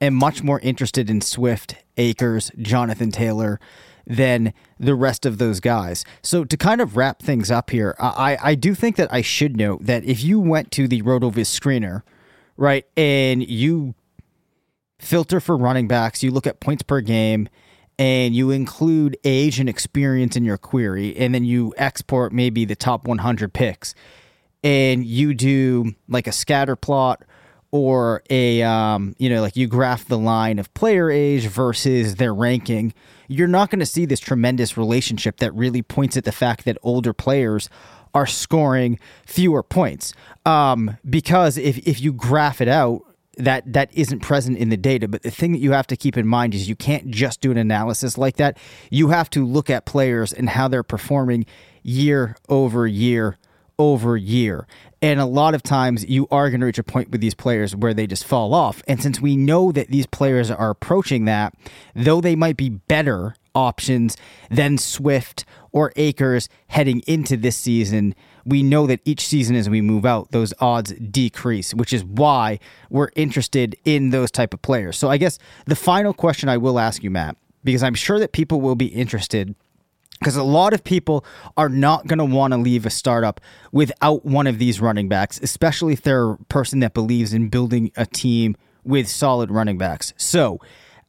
am 0.00 0.14
much 0.14 0.42
more 0.42 0.60
interested 0.60 1.10
in 1.10 1.20
Swift, 1.20 1.76
Akers, 1.96 2.50
Jonathan 2.58 3.10
Taylor 3.10 3.60
than 4.06 4.52
the 4.78 4.94
rest 4.94 5.26
of 5.26 5.38
those 5.38 5.60
guys. 5.60 6.04
So 6.22 6.44
to 6.44 6.56
kind 6.56 6.80
of 6.80 6.96
wrap 6.96 7.22
things 7.22 7.50
up 7.50 7.70
here, 7.70 7.94
I, 8.00 8.38
I 8.42 8.54
do 8.54 8.74
think 8.74 8.96
that 8.96 9.12
I 9.12 9.20
should 9.20 9.56
note 9.56 9.84
that 9.84 10.04
if 10.04 10.24
you 10.24 10.40
went 10.40 10.72
to 10.72 10.88
the 10.88 11.02
RotoViz 11.02 11.46
screener, 11.46 12.02
right, 12.60 12.86
and 12.96 13.48
you 13.48 13.94
filter 15.00 15.40
for 15.40 15.56
running 15.56 15.88
backs, 15.88 16.22
you 16.22 16.30
look 16.30 16.46
at 16.46 16.60
points 16.60 16.82
per 16.82 17.00
game, 17.00 17.48
and 17.98 18.36
you 18.36 18.50
include 18.50 19.16
age 19.24 19.58
and 19.58 19.68
experience 19.68 20.36
in 20.36 20.44
your 20.44 20.58
query, 20.58 21.16
and 21.16 21.34
then 21.34 21.44
you 21.44 21.74
export 21.76 22.32
maybe 22.32 22.64
the 22.64 22.76
top 22.76 23.08
100 23.08 23.52
picks, 23.52 23.94
and 24.62 25.04
you 25.04 25.34
do 25.34 25.94
like 26.06 26.26
a 26.26 26.32
scatter 26.32 26.76
plot 26.76 27.24
or 27.72 28.22
a 28.30 28.62
um, 28.62 29.14
you 29.18 29.30
know 29.30 29.40
like 29.40 29.56
you 29.56 29.66
graph 29.66 30.04
the 30.06 30.18
line 30.18 30.58
of 30.58 30.72
player 30.74 31.10
age 31.10 31.46
versus 31.46 32.16
their 32.16 32.34
ranking. 32.34 32.92
You're 33.26 33.48
not 33.48 33.70
going 33.70 33.80
to 33.80 33.86
see 33.86 34.04
this 34.04 34.20
tremendous 34.20 34.76
relationship 34.76 35.38
that 35.38 35.54
really 35.54 35.82
points 35.82 36.16
at 36.16 36.24
the 36.24 36.32
fact 36.32 36.64
that 36.64 36.76
older 36.82 37.12
players 37.12 37.70
are 38.14 38.26
scoring 38.26 38.98
fewer 39.26 39.62
points. 39.62 40.12
Um, 40.46 40.96
because 41.08 41.56
if, 41.56 41.78
if 41.78 42.00
you 42.00 42.12
graph 42.12 42.60
it 42.60 42.68
out, 42.68 43.02
that 43.36 43.72
that 43.72 43.90
isn't 43.94 44.20
present 44.20 44.58
in 44.58 44.68
the 44.68 44.76
data. 44.76 45.08
But 45.08 45.22
the 45.22 45.30
thing 45.30 45.52
that 45.52 45.58
you 45.58 45.72
have 45.72 45.86
to 45.88 45.96
keep 45.96 46.16
in 46.16 46.26
mind 46.26 46.54
is 46.54 46.68
you 46.68 46.76
can't 46.76 47.10
just 47.10 47.40
do 47.40 47.50
an 47.50 47.56
analysis 47.56 48.18
like 48.18 48.36
that. 48.36 48.58
You 48.90 49.08
have 49.08 49.30
to 49.30 49.46
look 49.46 49.70
at 49.70 49.86
players 49.86 50.32
and 50.32 50.48
how 50.48 50.68
they're 50.68 50.82
performing 50.82 51.46
year 51.82 52.36
over 52.48 52.86
year 52.86 53.38
over 53.80 54.14
year. 54.14 54.66
And 55.00 55.18
a 55.18 55.24
lot 55.24 55.54
of 55.54 55.62
times 55.62 56.04
you 56.04 56.28
are 56.30 56.50
going 56.50 56.60
to 56.60 56.66
reach 56.66 56.78
a 56.78 56.84
point 56.84 57.10
with 57.10 57.22
these 57.22 57.34
players 57.34 57.74
where 57.74 57.94
they 57.94 58.06
just 58.06 58.26
fall 58.26 58.52
off. 58.52 58.82
And 58.86 59.02
since 59.02 59.22
we 59.22 59.38
know 59.38 59.72
that 59.72 59.88
these 59.88 60.06
players 60.06 60.50
are 60.50 60.68
approaching 60.68 61.24
that, 61.24 61.54
though 61.96 62.20
they 62.20 62.36
might 62.36 62.58
be 62.58 62.68
better 62.68 63.34
options 63.54 64.18
than 64.50 64.76
Swift 64.76 65.46
or 65.72 65.92
Akers 65.96 66.48
heading 66.68 67.02
into 67.06 67.36
this 67.36 67.56
season, 67.56 68.14
we 68.44 68.62
know 68.62 68.86
that 68.86 69.00
each 69.04 69.26
season 69.26 69.56
as 69.56 69.68
we 69.68 69.80
move 69.80 70.04
out, 70.04 70.30
those 70.30 70.52
odds 70.60 70.92
decrease, 70.92 71.74
which 71.74 71.92
is 71.92 72.04
why 72.04 72.58
we're 72.88 73.10
interested 73.16 73.76
in 73.84 74.10
those 74.10 74.30
type 74.30 74.54
of 74.54 74.62
players. 74.62 74.98
So 74.98 75.08
I 75.08 75.16
guess 75.16 75.38
the 75.66 75.76
final 75.76 76.12
question 76.12 76.48
I 76.48 76.56
will 76.56 76.78
ask 76.78 77.02
you, 77.02 77.10
Matt, 77.10 77.36
because 77.64 77.82
I'm 77.82 77.94
sure 77.94 78.18
that 78.18 78.32
people 78.32 78.60
will 78.60 78.76
be 78.76 78.86
interested 78.86 79.54
because 80.18 80.36
a 80.36 80.42
lot 80.42 80.74
of 80.74 80.84
people 80.84 81.24
are 81.56 81.70
not 81.70 82.06
going 82.06 82.18
to 82.18 82.24
want 82.24 82.52
to 82.52 82.58
leave 82.58 82.84
a 82.84 82.90
startup 82.90 83.40
without 83.72 84.24
one 84.24 84.46
of 84.46 84.58
these 84.58 84.78
running 84.78 85.08
backs, 85.08 85.40
especially 85.42 85.94
if 85.94 86.02
they're 86.02 86.32
a 86.32 86.36
person 86.44 86.80
that 86.80 86.92
believes 86.92 87.32
in 87.32 87.48
building 87.48 87.90
a 87.96 88.04
team 88.04 88.54
with 88.84 89.08
solid 89.08 89.50
running 89.50 89.78
backs. 89.78 90.12
So, 90.18 90.60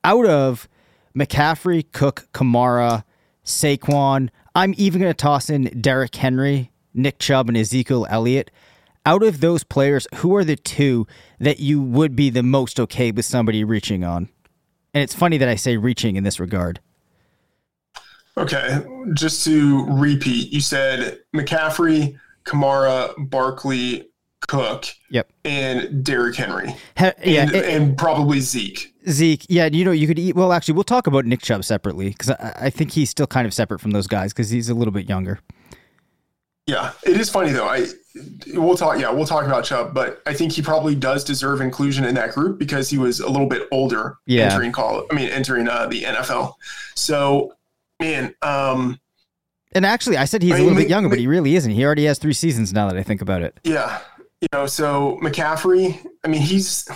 out 0.03 0.25
of 0.25 0.69
McCaffrey, 1.15 1.85
Cook, 1.91 2.27
Kamara, 2.33 3.03
Saquon, 3.45 4.29
I'm 4.55 4.73
even 4.77 5.01
going 5.01 5.11
to 5.11 5.17
toss 5.17 5.49
in 5.49 5.63
Derrick 5.81 6.15
Henry, 6.15 6.71
Nick 6.93 7.19
Chubb, 7.19 7.47
and 7.49 7.57
Ezekiel 7.57 8.07
Elliott. 8.09 8.51
Out 9.05 9.23
of 9.23 9.39
those 9.39 9.63
players, 9.63 10.07
who 10.15 10.35
are 10.35 10.43
the 10.43 10.55
two 10.55 11.07
that 11.39 11.59
you 11.59 11.81
would 11.81 12.15
be 12.15 12.29
the 12.29 12.43
most 12.43 12.79
okay 12.79 13.11
with 13.11 13.25
somebody 13.25 13.63
reaching 13.63 14.03
on? 14.03 14.29
And 14.93 15.01
it's 15.01 15.15
funny 15.15 15.37
that 15.37 15.49
I 15.49 15.55
say 15.55 15.77
reaching 15.77 16.17
in 16.17 16.23
this 16.23 16.39
regard. 16.39 16.79
Okay, 18.37 18.81
just 19.13 19.43
to 19.45 19.85
repeat, 19.87 20.53
you 20.53 20.61
said 20.61 21.19
McCaffrey, 21.35 22.17
Kamara, 22.45 23.13
Barkley, 23.29 24.09
Cook, 24.47 24.85
yep, 25.09 25.29
and 25.43 26.03
Derrick 26.03 26.35
Henry, 26.35 26.75
yeah, 26.97 27.11
and, 27.17 27.51
it, 27.53 27.65
and, 27.65 27.97
probably 27.97 28.39
Zeke. 28.39 28.90
Zeke, 29.09 29.45
yeah, 29.49 29.65
you 29.71 29.83
know, 29.83 29.91
you 29.91 30.07
could 30.07 30.19
eat. 30.19 30.35
Well, 30.35 30.53
actually, 30.53 30.75
we'll 30.75 30.83
talk 30.83 31.07
about 31.07 31.25
Nick 31.25 31.41
Chubb 31.41 31.63
separately 31.63 32.09
because 32.09 32.29
I, 32.29 32.57
I, 32.61 32.69
think 32.69 32.91
he's 32.91 33.09
still 33.09 33.27
kind 33.27 33.47
of 33.47 33.53
separate 33.53 33.79
from 33.79 33.91
those 33.91 34.07
guys 34.07 34.31
because 34.31 34.49
he's 34.49 34.69
a 34.69 34.73
little 34.73 34.91
bit 34.91 35.09
younger. 35.09 35.39
Yeah, 36.67 36.93
it 37.03 37.19
is 37.19 37.29
funny 37.29 37.51
though. 37.51 37.67
I 37.67 37.87
we'll 38.53 38.77
talk. 38.77 38.99
Yeah, 38.99 39.09
we'll 39.11 39.25
talk 39.25 39.45
about 39.45 39.63
Chubb, 39.63 39.93
but 39.93 40.21
I 40.25 40.33
think 40.33 40.51
he 40.51 40.61
probably 40.61 40.93
does 40.93 41.23
deserve 41.23 41.61
inclusion 41.61 42.05
in 42.05 42.13
that 42.15 42.33
group 42.33 42.59
because 42.59 42.89
he 42.89 42.97
was 42.97 43.19
a 43.19 43.29
little 43.29 43.47
bit 43.47 43.67
older 43.71 44.17
yeah. 44.27 44.43
entering 44.43 44.71
college. 44.71 45.07
I 45.11 45.15
mean, 45.15 45.29
entering 45.29 45.67
uh, 45.67 45.87
the 45.87 46.03
NFL. 46.03 46.53
So 46.95 47.53
man. 48.01 48.35
Um, 48.41 48.99
and 49.73 49.85
actually, 49.85 50.17
I 50.17 50.25
said 50.25 50.41
he's 50.41 50.51
I 50.51 50.55
mean, 50.55 50.63
a 50.63 50.67
little 50.67 50.83
bit 50.83 50.89
younger, 50.89 51.07
but 51.07 51.17
he 51.17 51.27
really 51.27 51.55
isn't. 51.55 51.71
He 51.71 51.85
already 51.85 52.05
has 52.05 52.19
three 52.19 52.33
seasons 52.33 52.73
now 52.73 52.89
that 52.89 52.97
I 52.97 53.03
think 53.03 53.21
about 53.21 53.41
it. 53.41 53.57
Yeah, 53.63 54.01
you 54.41 54.49
know. 54.51 54.65
So 54.65 55.17
McCaffrey, 55.23 56.05
I 56.25 56.27
mean, 56.27 56.41
he's 56.41 56.89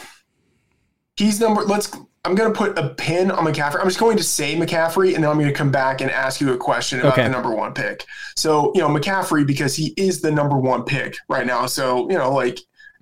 he's 1.17 1.39
number. 1.39 1.63
Let's. 1.63 1.95
I'm 2.23 2.33
going 2.33 2.51
to 2.51 2.57
put 2.57 2.75
a 2.79 2.89
pin 2.89 3.29
on 3.29 3.45
McCaffrey. 3.45 3.79
I'm 3.79 3.87
just 3.87 3.99
going 3.99 4.17
to 4.17 4.23
say 4.23 4.55
McCaffrey, 4.55 5.13
and 5.13 5.23
then 5.23 5.29
I'm 5.29 5.37
going 5.37 5.47
to 5.47 5.53
come 5.53 5.69
back 5.69 6.01
and 6.01 6.09
ask 6.09 6.41
you 6.41 6.53
a 6.53 6.57
question 6.57 6.99
about 6.99 7.13
okay. 7.13 7.23
the 7.23 7.29
number 7.29 7.53
one 7.53 7.73
pick. 7.73 8.03
So 8.35 8.71
you 8.73 8.81
know 8.81 8.89
McCaffrey 8.89 9.45
because 9.45 9.75
he 9.75 9.93
is 9.95 10.21
the 10.21 10.31
number 10.31 10.57
one 10.57 10.83
pick 10.83 11.17
right 11.29 11.45
now. 11.45 11.67
So 11.67 12.09
you 12.09 12.17
know, 12.17 12.31
like 12.31 12.59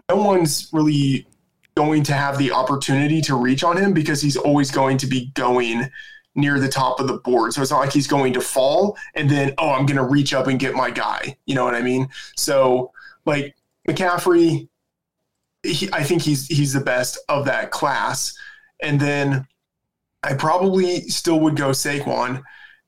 no 0.10 0.18
one's 0.18 0.70
really 0.74 1.26
going 1.76 2.04
to 2.04 2.14
have 2.14 2.38
the 2.38 2.52
opportunity 2.52 3.22
to 3.22 3.36
reach 3.36 3.64
on 3.64 3.78
him 3.78 3.94
because 3.94 4.22
he's 4.22 4.38
always 4.38 4.70
going 4.72 4.98
to 4.98 5.08
be 5.08 5.28
going 5.34 5.90
near 6.36 6.60
the 6.60 6.68
top 6.68 7.00
of 7.00 7.08
the 7.08 7.18
board. 7.20 7.54
So 7.54 7.62
it's 7.62 7.72
not 7.72 7.80
like 7.80 7.94
he's 7.94 8.08
going 8.08 8.34
to 8.34 8.42
fall 8.42 8.98
and 9.16 9.30
then, 9.30 9.54
oh, 9.58 9.72
I'm 9.72 9.86
going 9.86 9.98
to 9.98 10.04
reach 10.04 10.34
up 10.34 10.48
and 10.48 10.60
get 10.60 10.74
my 10.74 10.90
guy. 10.92 11.38
You 11.46 11.56
know 11.56 11.64
what 11.64 11.76
I 11.76 11.82
mean? 11.82 12.10
So, 12.36 12.92
like 13.26 13.56
McCaffrey, 13.88 14.68
he, 15.64 15.90
I 15.94 16.04
think 16.04 16.22
he's 16.22 16.48
he's 16.48 16.74
the 16.74 16.82
best 16.82 17.18
of 17.30 17.46
that 17.46 17.72
class. 17.72 18.38
And 18.82 19.00
then 19.00 19.48
I 20.24 20.34
probably 20.34 21.02
still 21.02 21.40
would 21.42 21.56
go 21.56 21.70
Saquon 21.70 22.44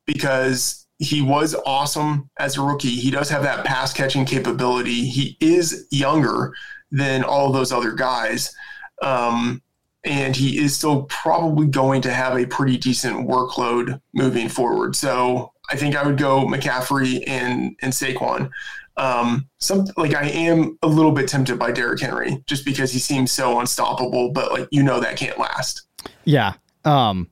because 0.05 0.85
he 0.99 1.21
was 1.21 1.55
awesome 1.65 2.29
as 2.37 2.57
a 2.57 2.61
rookie. 2.61 2.95
He 2.95 3.11
does 3.11 3.29
have 3.29 3.43
that 3.43 3.65
pass 3.65 3.93
catching 3.93 4.25
capability. 4.25 5.05
He 5.05 5.37
is 5.41 5.87
younger 5.91 6.53
than 6.91 7.23
all 7.23 7.51
those 7.51 7.71
other 7.71 7.91
guys. 7.91 8.53
Um, 9.01 9.61
and 10.05 10.35
he 10.35 10.59
is 10.59 10.75
still 10.75 11.03
probably 11.03 11.67
going 11.67 12.01
to 12.03 12.13
have 12.13 12.37
a 12.37 12.45
pretty 12.45 12.77
decent 12.77 13.27
workload 13.27 13.99
moving 14.13 14.47
forward. 14.47 14.95
So 14.95 15.51
I 15.69 15.75
think 15.75 15.95
I 15.95 16.05
would 16.05 16.17
go 16.17 16.45
McCaffrey 16.45 17.23
and 17.27 17.75
and 17.81 17.91
Saquon. 17.91 18.49
Um, 18.97 19.49
some 19.59 19.87
like 19.97 20.13
I 20.15 20.27
am 20.29 20.77
a 20.81 20.87
little 20.87 21.11
bit 21.11 21.27
tempted 21.27 21.59
by 21.59 21.71
Derrick 21.71 21.99
Henry 21.99 22.43
just 22.47 22.63
because 22.65 22.91
he 22.91 22.99
seems 22.99 23.31
so 23.31 23.59
unstoppable, 23.59 24.31
but 24.31 24.51
like 24.51 24.67
you 24.71 24.83
know 24.83 24.99
that 24.99 25.17
can't 25.17 25.37
last. 25.37 25.87
Yeah. 26.23 26.53
Um. 26.83 27.29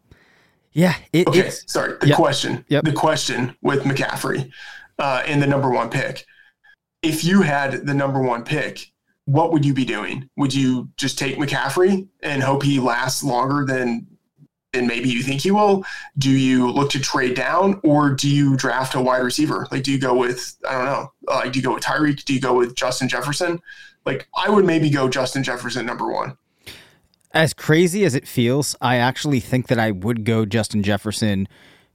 Yeah. 0.74 0.96
It, 1.14 1.28
okay. 1.28 1.50
Sorry. 1.68 1.98
The 2.02 2.10
yep. 2.10 2.18
question. 2.18 2.66
Yep. 2.68 2.84
The 2.84 2.94
question 2.94 3.56
with 3.62 3.84
McCaffrey 3.84 4.52
uh, 5.00 5.24
in 5.28 5.40
the 5.40 5.48
number 5.48 5.70
one 5.70 5.90
pick. 5.90 6.26
If 7.02 7.24
you 7.24 7.42
had 7.42 7.86
the 7.86 7.94
number 7.94 8.22
one 8.22 8.44
pick, 8.44 8.92
what 9.26 9.52
would 9.52 9.66
you 9.66 9.74
be 9.74 9.86
doing? 9.86 10.30
Would 10.38 10.54
you 10.54 10.90
just 10.98 11.18
take 11.18 11.38
McCaffrey 11.38 12.08
and 12.22 12.44
hope 12.44 12.64
he 12.64 12.80
lasts 12.80 13.24
longer 13.24 13.66
than 13.66 14.08
than 14.74 14.88
maybe 14.88 15.10
you 15.10 15.24
think 15.24 15.46
you 15.46 15.56
will? 15.56 15.86
Do 16.18 16.32
you 16.32 16.70
look 16.70 16.90
to 16.92 17.00
trade 17.00 17.36
down 17.36 17.80
or 17.84 18.12
do 18.12 18.30
you 18.30 18.58
draft 18.58 18.96
a 18.96 19.02
wide 19.02 19.24
receiver? 19.24 19.68
Like, 19.72 19.84
do 19.84 19.92
you 19.92 20.00
go 20.00 20.16
with 20.16 20.56
I 20.68 20.74
don't 20.74 20.86
know, 20.86 21.14
like 21.28 21.54
do 21.54 21.60
you 21.60 21.64
go 21.64 21.74
with 21.76 21.84
Tyreek? 21.84 22.26
Do 22.26 22.34
you 22.34 22.42
go 22.42 22.54
with 22.54 22.76
Justin 22.76 23.08
Jefferson? 23.08 23.62
Like, 24.06 24.28
I 24.36 24.50
would 24.50 24.66
maybe 24.66 24.90
go 24.90 25.08
Justin 25.08 25.44
Jefferson 25.44 25.86
number 25.86 26.12
one. 26.12 26.38
As 27.32 27.54
crazy 27.54 28.04
as 28.04 28.14
it 28.14 28.28
feels, 28.28 28.76
I 28.82 28.98
actually 28.98 29.40
think 29.40 29.68
that 29.68 29.80
I 29.80 29.92
would 29.92 30.26
go 30.26 30.46
Justin 30.46 30.84
Jefferson 30.84 31.48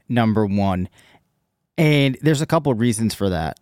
number 0.09 0.47
one, 0.47 0.89
and 1.77 2.17
there's 2.23 2.41
a 2.41 2.47
couple 2.47 2.73
of 2.73 2.81
reasons 2.81 3.15
for 3.15 3.29
that 3.29 3.59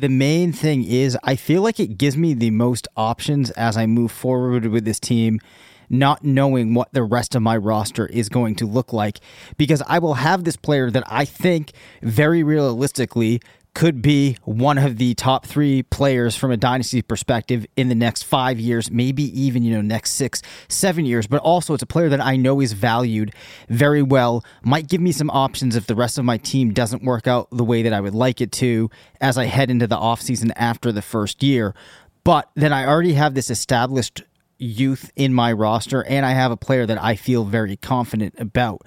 the 0.00 0.08
main 0.08 0.52
thing 0.52 0.84
is 0.84 1.16
I 1.22 1.36
feel 1.36 1.62
like 1.62 1.80
it 1.80 1.96
gives 1.98 2.16
me 2.16 2.34
the 2.34 2.50
most 2.50 2.86
options 2.96 3.50
as 3.52 3.76
I 3.76 3.86
move 3.86 4.12
forward 4.12 4.66
with 4.66 4.84
this 4.84 5.00
team, 5.00 5.40
not 5.88 6.24
knowing 6.24 6.74
what 6.74 6.92
the 6.92 7.02
rest 7.02 7.34
of 7.34 7.42
my 7.42 7.56
roster 7.56 8.06
is 8.06 8.28
going 8.28 8.54
to 8.56 8.66
look 8.66 8.92
like. 8.92 9.20
Because 9.56 9.82
I 9.86 9.98
will 9.98 10.14
have 10.14 10.44
this 10.44 10.56
player 10.56 10.90
that 10.90 11.04
I 11.06 11.24
think 11.24 11.72
very 12.02 12.42
realistically 12.42 13.40
could 13.76 14.00
be 14.00 14.38
one 14.44 14.78
of 14.78 14.96
the 14.96 15.12
top 15.12 15.44
three 15.44 15.82
players 15.82 16.34
from 16.34 16.50
a 16.50 16.56
dynasty 16.56 17.02
perspective 17.02 17.66
in 17.76 17.90
the 17.90 17.94
next 17.94 18.22
five 18.22 18.58
years, 18.58 18.90
maybe 18.90 19.24
even, 19.38 19.62
you 19.62 19.74
know, 19.74 19.82
next 19.82 20.12
six, 20.12 20.40
seven 20.66 21.04
years. 21.04 21.26
But 21.26 21.42
also, 21.42 21.74
it's 21.74 21.82
a 21.82 21.86
player 21.86 22.08
that 22.08 22.22
I 22.22 22.36
know 22.36 22.62
is 22.62 22.72
valued 22.72 23.34
very 23.68 24.00
well, 24.00 24.42
might 24.62 24.88
give 24.88 25.02
me 25.02 25.12
some 25.12 25.28
options 25.28 25.76
if 25.76 25.86
the 25.86 25.94
rest 25.94 26.16
of 26.16 26.24
my 26.24 26.38
team 26.38 26.72
doesn't 26.72 27.04
work 27.04 27.26
out 27.26 27.48
the 27.52 27.64
way 27.64 27.82
that 27.82 27.92
I 27.92 28.00
would 28.00 28.14
like 28.14 28.40
it 28.40 28.50
to 28.52 28.88
as 29.20 29.36
I 29.36 29.44
head 29.44 29.70
into 29.70 29.86
the 29.86 29.98
offseason 29.98 30.52
after 30.56 30.90
the 30.90 31.02
first 31.02 31.42
year. 31.42 31.74
But 32.24 32.50
then 32.54 32.72
I 32.72 32.86
already 32.86 33.12
have 33.12 33.34
this 33.34 33.50
established 33.50 34.22
youth 34.58 35.10
in 35.16 35.32
my 35.34 35.52
roster, 35.52 36.04
and 36.04 36.24
I 36.24 36.32
have 36.32 36.50
a 36.50 36.56
player 36.56 36.86
that 36.86 37.02
I 37.02 37.16
feel 37.16 37.44
very 37.44 37.76
confident 37.76 38.34
about. 38.38 38.82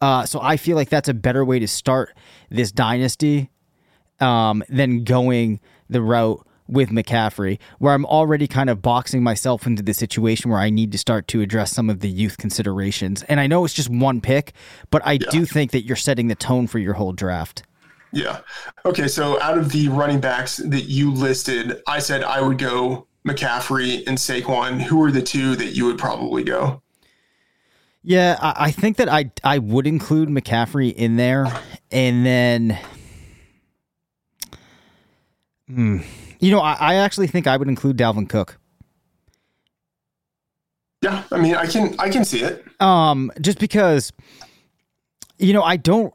Uh, 0.00 0.26
so 0.26 0.40
I 0.40 0.56
feel 0.56 0.76
like 0.76 0.88
that's 0.88 1.08
a 1.08 1.14
better 1.14 1.44
way 1.44 1.58
to 1.60 1.68
start 1.68 2.14
this 2.50 2.72
dynasty 2.72 3.50
um, 4.20 4.64
than 4.68 5.04
going 5.04 5.60
the 5.88 6.02
route 6.02 6.44
with 6.66 6.90
McCaffrey, 6.90 7.58
where 7.78 7.92
I'm 7.92 8.06
already 8.06 8.48
kind 8.48 8.70
of 8.70 8.80
boxing 8.80 9.22
myself 9.22 9.66
into 9.66 9.82
the 9.82 9.92
situation 9.92 10.50
where 10.50 10.60
I 10.60 10.70
need 10.70 10.90
to 10.92 10.98
start 10.98 11.28
to 11.28 11.40
address 11.40 11.70
some 11.70 11.90
of 11.90 12.00
the 12.00 12.08
youth 12.08 12.38
considerations. 12.38 13.22
And 13.24 13.38
I 13.40 13.46
know 13.46 13.64
it's 13.64 13.74
just 13.74 13.90
one 13.90 14.20
pick, 14.20 14.52
but 14.90 15.02
I 15.04 15.12
yeah. 15.12 15.30
do 15.30 15.44
think 15.44 15.72
that 15.72 15.82
you're 15.82 15.96
setting 15.96 16.28
the 16.28 16.34
tone 16.34 16.66
for 16.66 16.78
your 16.78 16.94
whole 16.94 17.12
draft. 17.12 17.64
Yeah. 18.12 18.40
Okay. 18.84 19.08
So 19.08 19.40
out 19.40 19.58
of 19.58 19.72
the 19.72 19.88
running 19.88 20.20
backs 20.20 20.58
that 20.58 20.84
you 20.84 21.12
listed, 21.12 21.82
I 21.86 21.98
said 21.98 22.22
I 22.22 22.40
would 22.40 22.58
go 22.58 23.06
McCaffrey 23.26 24.06
and 24.06 24.18
Saquon. 24.18 24.80
Who 24.80 25.02
are 25.02 25.10
the 25.10 25.22
two 25.22 25.56
that 25.56 25.76
you 25.76 25.86
would 25.86 25.98
probably 25.98 26.42
go? 26.44 26.82
Yeah, 28.02 28.36
I, 28.40 28.54
I 28.66 28.70
think 28.70 28.96
that 28.96 29.08
I 29.08 29.30
I 29.44 29.58
would 29.58 29.86
include 29.86 30.28
McCaffrey 30.28 30.92
in 30.92 31.16
there, 31.16 31.46
and 31.90 32.26
then 32.26 32.78
Hmm. 35.72 35.98
You 36.38 36.50
know, 36.50 36.60
I, 36.60 36.76
I 36.78 36.94
actually 36.96 37.28
think 37.28 37.46
I 37.46 37.56
would 37.56 37.68
include 37.68 37.96
Dalvin 37.96 38.28
Cook. 38.28 38.58
Yeah, 41.00 41.24
I 41.32 41.38
mean, 41.38 41.54
I 41.54 41.66
can 41.66 41.94
I 41.98 42.10
can 42.10 42.24
see 42.24 42.42
it. 42.42 42.64
Um, 42.80 43.32
just 43.40 43.58
because, 43.58 44.12
you 45.38 45.52
know, 45.52 45.62
I 45.62 45.76
don't. 45.76 46.12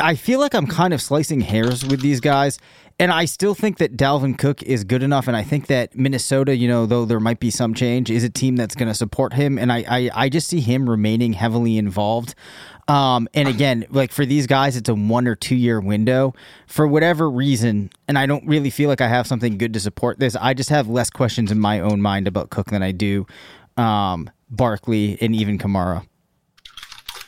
I 0.00 0.14
feel 0.14 0.40
like 0.40 0.54
I'm 0.54 0.66
kind 0.66 0.92
of 0.94 1.00
slicing 1.00 1.40
hairs 1.40 1.84
with 1.84 2.00
these 2.00 2.20
guys, 2.20 2.58
and 3.00 3.10
I 3.10 3.24
still 3.24 3.54
think 3.54 3.78
that 3.78 3.96
Dalvin 3.96 4.36
Cook 4.36 4.62
is 4.62 4.84
good 4.84 5.02
enough, 5.02 5.26
and 5.26 5.34
I 5.34 5.42
think 5.42 5.68
that 5.68 5.96
Minnesota, 5.96 6.54
you 6.54 6.68
know, 6.68 6.84
though 6.84 7.06
there 7.06 7.18
might 7.18 7.40
be 7.40 7.50
some 7.50 7.72
change, 7.72 8.10
is 8.10 8.22
a 8.22 8.28
team 8.28 8.56
that's 8.56 8.74
going 8.74 8.88
to 8.88 8.94
support 8.94 9.32
him, 9.32 9.58
and 9.58 9.72
I, 9.72 9.84
I 9.88 10.10
I 10.14 10.28
just 10.28 10.48
see 10.48 10.60
him 10.60 10.88
remaining 10.88 11.32
heavily 11.32 11.78
involved. 11.78 12.34
Um, 12.88 13.26
and 13.34 13.48
again, 13.48 13.86
like 13.90 14.12
for 14.12 14.26
these 14.26 14.46
guys, 14.46 14.76
it's 14.76 14.88
a 14.88 14.94
one 14.94 15.26
or 15.26 15.34
two 15.34 15.54
year 15.54 15.80
window 15.80 16.34
for 16.66 16.86
whatever 16.86 17.30
reason. 17.30 17.90
And 18.06 18.18
I 18.18 18.26
don't 18.26 18.44
really 18.46 18.68
feel 18.68 18.88
like 18.88 19.00
I 19.00 19.08
have 19.08 19.26
something 19.26 19.58
good 19.58 19.72
to 19.74 19.80
support 19.80 20.18
this. 20.18 20.36
I 20.36 20.54
just 20.54 20.70
have 20.70 20.88
less 20.88 21.08
questions 21.08 21.50
in 21.50 21.58
my 21.58 21.80
own 21.80 22.02
mind 22.02 22.28
about 22.28 22.50
Cook 22.50 22.66
than 22.66 22.82
I 22.82 22.92
do 22.92 23.26
um, 23.76 24.28
Barkley 24.50 25.16
and 25.20 25.34
even 25.34 25.56
Kamara. 25.56 26.06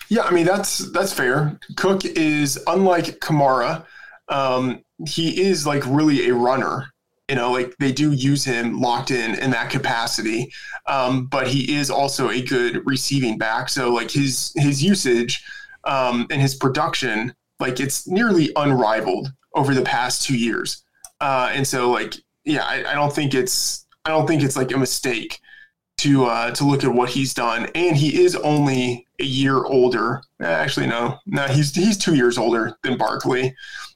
Yeah, 0.08 0.22
I 0.22 0.32
mean 0.32 0.44
that's 0.44 0.78
that's 0.92 1.12
fair. 1.12 1.58
Cook 1.76 2.04
is 2.04 2.62
unlike 2.66 3.20
Kamara. 3.20 3.86
Um, 4.28 4.82
he 5.06 5.42
is 5.42 5.66
like 5.66 5.82
really 5.86 6.28
a 6.28 6.34
runner. 6.34 6.86
You 7.28 7.36
know, 7.36 7.52
like 7.52 7.74
they 7.78 7.92
do 7.92 8.12
use 8.12 8.44
him 8.44 8.80
locked 8.80 9.10
in 9.10 9.36
in 9.36 9.50
that 9.52 9.70
capacity 9.70 10.52
um, 10.86 11.26
but 11.26 11.48
he 11.48 11.76
is 11.76 11.90
also 11.90 12.30
a 12.30 12.42
good 12.42 12.84
receiving 12.86 13.38
back. 13.38 13.68
So 13.68 13.92
like 13.92 14.10
his 14.10 14.52
his 14.56 14.82
usage 14.82 15.42
um, 15.84 16.26
and 16.30 16.40
his 16.40 16.54
production, 16.54 17.34
like 17.60 17.80
it's 17.80 18.06
nearly 18.08 18.50
unrivaled 18.56 19.32
over 19.54 19.74
the 19.74 19.82
past 19.82 20.22
two 20.24 20.36
years. 20.36 20.84
Uh, 21.20 21.50
and 21.52 21.66
so 21.66 21.90
like 21.90 22.14
yeah, 22.44 22.64
I, 22.64 22.92
I 22.92 22.94
don't 22.94 23.12
think 23.12 23.34
it's 23.34 23.86
I 24.04 24.10
don't 24.10 24.26
think 24.26 24.42
it's 24.42 24.56
like 24.56 24.72
a 24.72 24.78
mistake 24.78 25.40
to 26.02 26.26
uh, 26.26 26.50
to 26.52 26.64
look 26.64 26.84
at 26.84 26.92
what 26.92 27.10
he's 27.10 27.34
done. 27.34 27.68
And 27.74 27.96
he 27.96 28.22
is 28.22 28.36
only 28.36 29.06
a 29.18 29.24
year 29.24 29.64
older. 29.64 30.22
Actually, 30.40 30.86
no, 30.86 31.18
no, 31.26 31.46
he's 31.46 31.74
he's 31.74 31.96
two 31.96 32.14
years 32.14 32.38
older 32.38 32.76
than 32.82 32.96
Barkley 32.96 33.54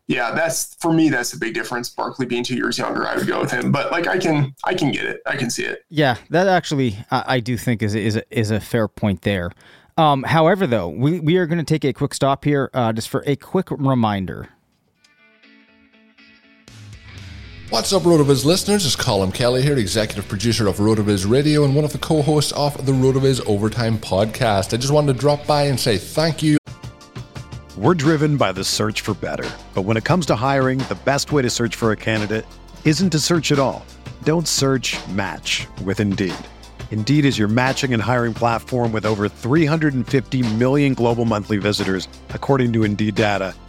yeah, 0.08 0.32
that's 0.32 0.76
for 0.76 0.92
me. 0.92 1.08
That's 1.08 1.32
a 1.32 1.38
big 1.38 1.54
difference. 1.54 1.88
Barkley 1.88 2.26
being 2.26 2.44
two 2.44 2.54
years 2.54 2.78
younger, 2.78 3.06
I 3.06 3.16
would 3.16 3.26
go 3.26 3.40
with 3.40 3.50
him. 3.50 3.72
But 3.72 3.90
like, 3.90 4.06
I 4.06 4.18
can, 4.18 4.54
I 4.64 4.74
can 4.74 4.92
get 4.92 5.04
it. 5.04 5.20
I 5.26 5.36
can 5.36 5.50
see 5.50 5.64
it. 5.64 5.84
Yeah, 5.88 6.16
that 6.30 6.46
actually, 6.46 6.96
I, 7.10 7.24
I 7.26 7.40
do 7.40 7.56
think 7.56 7.82
is 7.82 7.94
is 7.94 8.16
a, 8.16 8.38
is 8.38 8.50
a 8.50 8.60
fair 8.60 8.86
point 8.86 9.22
there. 9.22 9.50
Um, 9.96 10.22
however, 10.22 10.66
though, 10.66 10.88
we 10.88 11.18
we 11.20 11.36
are 11.38 11.46
going 11.46 11.58
to 11.58 11.64
take 11.64 11.84
a 11.84 11.92
quick 11.92 12.14
stop 12.14 12.44
here, 12.44 12.70
uh, 12.72 12.92
just 12.92 13.08
for 13.08 13.24
a 13.26 13.34
quick 13.36 13.70
reminder. 13.70 14.48
What's 17.70 17.92
up, 17.92 18.02
RotoViz 18.02 18.44
listeners? 18.44 18.86
It's 18.86 18.94
Colin 18.94 19.32
Kelly 19.32 19.60
here, 19.60 19.76
executive 19.76 20.28
producer 20.28 20.68
of 20.68 20.76
RotoViz 20.76 21.28
Radio 21.28 21.64
and 21.64 21.74
one 21.74 21.84
of 21.84 21.92
the 21.92 21.98
co-hosts 21.98 22.52
of 22.52 22.86
the 22.86 22.92
RotoViz 22.92 23.44
Overtime 23.46 23.98
podcast. 23.98 24.72
I 24.72 24.76
just 24.76 24.92
wanted 24.92 25.12
to 25.14 25.18
drop 25.18 25.46
by 25.46 25.62
and 25.62 25.78
say 25.78 25.98
thank 25.98 26.42
you 26.42 26.56
we're 27.76 27.94
driven 27.94 28.38
by 28.38 28.52
the 28.52 28.64
search 28.64 29.02
for 29.02 29.12
better. 29.14 29.48
But 29.74 29.82
when 29.82 29.98
it 29.98 30.04
comes 30.04 30.24
to 30.26 30.34
hiring, 30.34 30.78
the 30.78 30.98
best 31.04 31.30
way 31.30 31.42
to 31.42 31.50
search 31.50 31.76
for 31.76 31.92
a 31.92 31.96
candidate 31.96 32.46
isn't 32.86 33.10
to 33.10 33.20
search 33.20 33.52
at 33.52 33.58
all. 33.58 33.84
Don't 34.22 34.48
search 34.48 34.96
match 35.08 35.66
with 35.84 36.00
Indeed. 36.00 36.34
Indeed 36.90 37.26
is 37.26 37.38
your 37.38 37.48
matching 37.48 37.92
and 37.92 38.02
hiring 38.02 38.32
platform 38.32 38.92
with 38.92 39.04
over 39.04 39.28
350 39.28 40.54
million 40.54 40.94
global 40.94 41.26
monthly 41.26 41.58
visitors, 41.58 42.08
according 42.30 42.72
to 42.72 42.84
Indeed 42.84 43.14
data, 43.14 43.54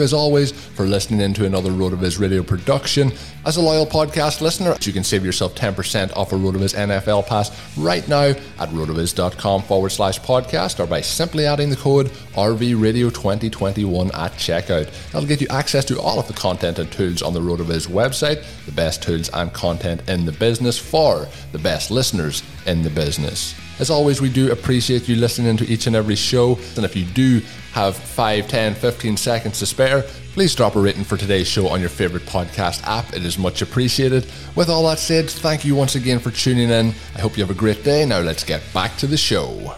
As 0.00 0.12
always, 0.12 0.52
for 0.52 0.86
listening 0.86 1.20
into 1.20 1.44
another 1.44 1.70
RotoViz 1.70 2.20
radio 2.20 2.42
production. 2.42 3.12
As 3.44 3.56
a 3.56 3.62
loyal 3.62 3.86
podcast 3.86 4.40
listener, 4.40 4.76
you 4.82 4.92
can 4.92 5.04
save 5.04 5.24
yourself 5.24 5.54
10% 5.54 6.16
off 6.16 6.32
a 6.32 6.36
RotoViz 6.36 6.74
NFL 6.74 7.26
pass 7.26 7.50
right 7.76 8.06
now 8.08 8.24
at 8.24 8.68
rotoviz.com 8.70 9.62
forward 9.62 9.90
slash 9.90 10.20
podcast 10.20 10.80
or 10.80 10.86
by 10.86 11.00
simply 11.00 11.46
adding 11.46 11.70
the 11.70 11.76
code 11.76 12.08
RVRadio2021 12.34 14.14
at 14.14 14.32
checkout. 14.32 15.10
That'll 15.12 15.28
get 15.28 15.40
you 15.40 15.48
access 15.50 15.84
to 15.86 16.00
all 16.00 16.18
of 16.18 16.26
the 16.26 16.34
content 16.34 16.78
and 16.78 16.90
tools 16.90 17.22
on 17.22 17.32
the 17.32 17.40
RotoViz 17.40 17.88
website, 17.88 18.44
the 18.66 18.72
best 18.72 19.02
tools 19.02 19.30
and 19.32 19.52
content 19.52 20.08
in 20.08 20.24
the 20.24 20.32
business 20.32 20.78
for 20.78 21.26
the 21.52 21.58
best 21.58 21.90
listeners 21.90 22.42
in 22.66 22.82
the 22.82 22.90
business. 22.90 23.54
As 23.78 23.90
always, 23.90 24.20
we 24.20 24.28
do 24.28 24.50
appreciate 24.50 25.08
you 25.08 25.14
listening 25.14 25.56
to 25.56 25.66
each 25.66 25.86
and 25.86 25.94
every 25.94 26.16
show. 26.16 26.58
And 26.74 26.84
if 26.84 26.96
you 26.96 27.04
do 27.04 27.40
have 27.78 27.96
5, 27.96 28.48
10, 28.48 28.74
15 28.74 29.16
seconds 29.16 29.60
to 29.60 29.66
spare, 29.66 30.02
please 30.32 30.52
drop 30.52 30.74
a 30.74 30.80
rating 30.80 31.04
for 31.04 31.16
today's 31.16 31.46
show 31.46 31.68
on 31.68 31.78
your 31.78 31.88
favorite 31.88 32.24
podcast 32.24 32.82
app. 32.82 33.14
It 33.14 33.24
is 33.24 33.38
much 33.38 33.62
appreciated. 33.62 34.26
With 34.56 34.68
all 34.68 34.88
that 34.88 34.98
said, 34.98 35.30
thank 35.30 35.64
you 35.64 35.76
once 35.76 35.94
again 35.94 36.18
for 36.18 36.32
tuning 36.32 36.70
in. 36.70 36.88
I 37.14 37.20
hope 37.20 37.36
you 37.36 37.44
have 37.44 37.54
a 37.54 37.58
great 37.58 37.84
day. 37.84 38.04
Now 38.04 38.18
let's 38.18 38.42
get 38.42 38.62
back 38.74 38.96
to 38.96 39.06
the 39.06 39.16
show. 39.16 39.76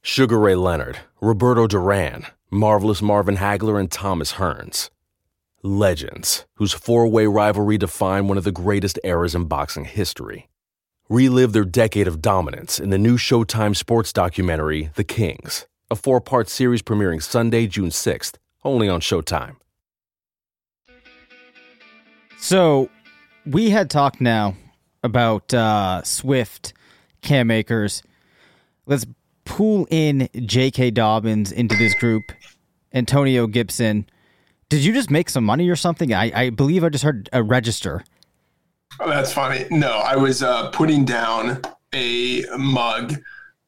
Sugar 0.00 0.38
Ray 0.38 0.54
Leonard, 0.54 1.00
Roberto 1.20 1.66
Duran, 1.66 2.26
Marvelous 2.50 3.02
Marvin 3.02 3.36
Hagler, 3.36 3.78
and 3.78 3.90
Thomas 3.90 4.32
Hearns. 4.34 4.88
Legends, 5.62 6.46
whose 6.54 6.72
four 6.72 7.06
way 7.06 7.26
rivalry 7.26 7.76
defined 7.76 8.28
one 8.28 8.38
of 8.38 8.44
the 8.44 8.52
greatest 8.52 8.98
eras 9.04 9.34
in 9.34 9.44
boxing 9.44 9.84
history. 9.84 10.48
Relive 11.12 11.52
their 11.52 11.66
decade 11.66 12.08
of 12.08 12.22
dominance 12.22 12.80
in 12.80 12.88
the 12.88 12.96
new 12.96 13.18
Showtime 13.18 13.76
sports 13.76 14.14
documentary, 14.14 14.88
The 14.94 15.04
Kings, 15.04 15.66
a 15.90 15.94
four 15.94 16.22
part 16.22 16.48
series 16.48 16.80
premiering 16.80 17.22
Sunday, 17.22 17.66
June 17.66 17.90
6th, 17.90 18.36
only 18.64 18.88
on 18.88 19.02
Showtime. 19.02 19.56
So 22.38 22.88
we 23.44 23.68
had 23.68 23.90
talked 23.90 24.22
now 24.22 24.56
about 25.02 25.52
uh, 25.52 26.02
Swift, 26.02 26.72
Cam 27.20 27.50
Akers. 27.50 28.02
Let's 28.86 29.04
pull 29.44 29.86
in 29.90 30.30
J.K. 30.34 30.92
Dobbins 30.92 31.52
into 31.52 31.76
this 31.76 31.94
group, 31.96 32.22
Antonio 32.94 33.46
Gibson. 33.46 34.06
Did 34.70 34.82
you 34.82 34.94
just 34.94 35.10
make 35.10 35.28
some 35.28 35.44
money 35.44 35.68
or 35.68 35.76
something? 35.76 36.14
I, 36.14 36.32
I 36.34 36.48
believe 36.48 36.82
I 36.82 36.88
just 36.88 37.04
heard 37.04 37.28
a 37.34 37.42
register. 37.42 38.02
Oh, 39.04 39.10
that's 39.10 39.32
funny. 39.32 39.66
No, 39.70 39.98
I 39.98 40.14
was 40.14 40.44
uh, 40.44 40.70
putting 40.70 41.04
down 41.04 41.60
a 41.92 42.44
mug 42.56 43.14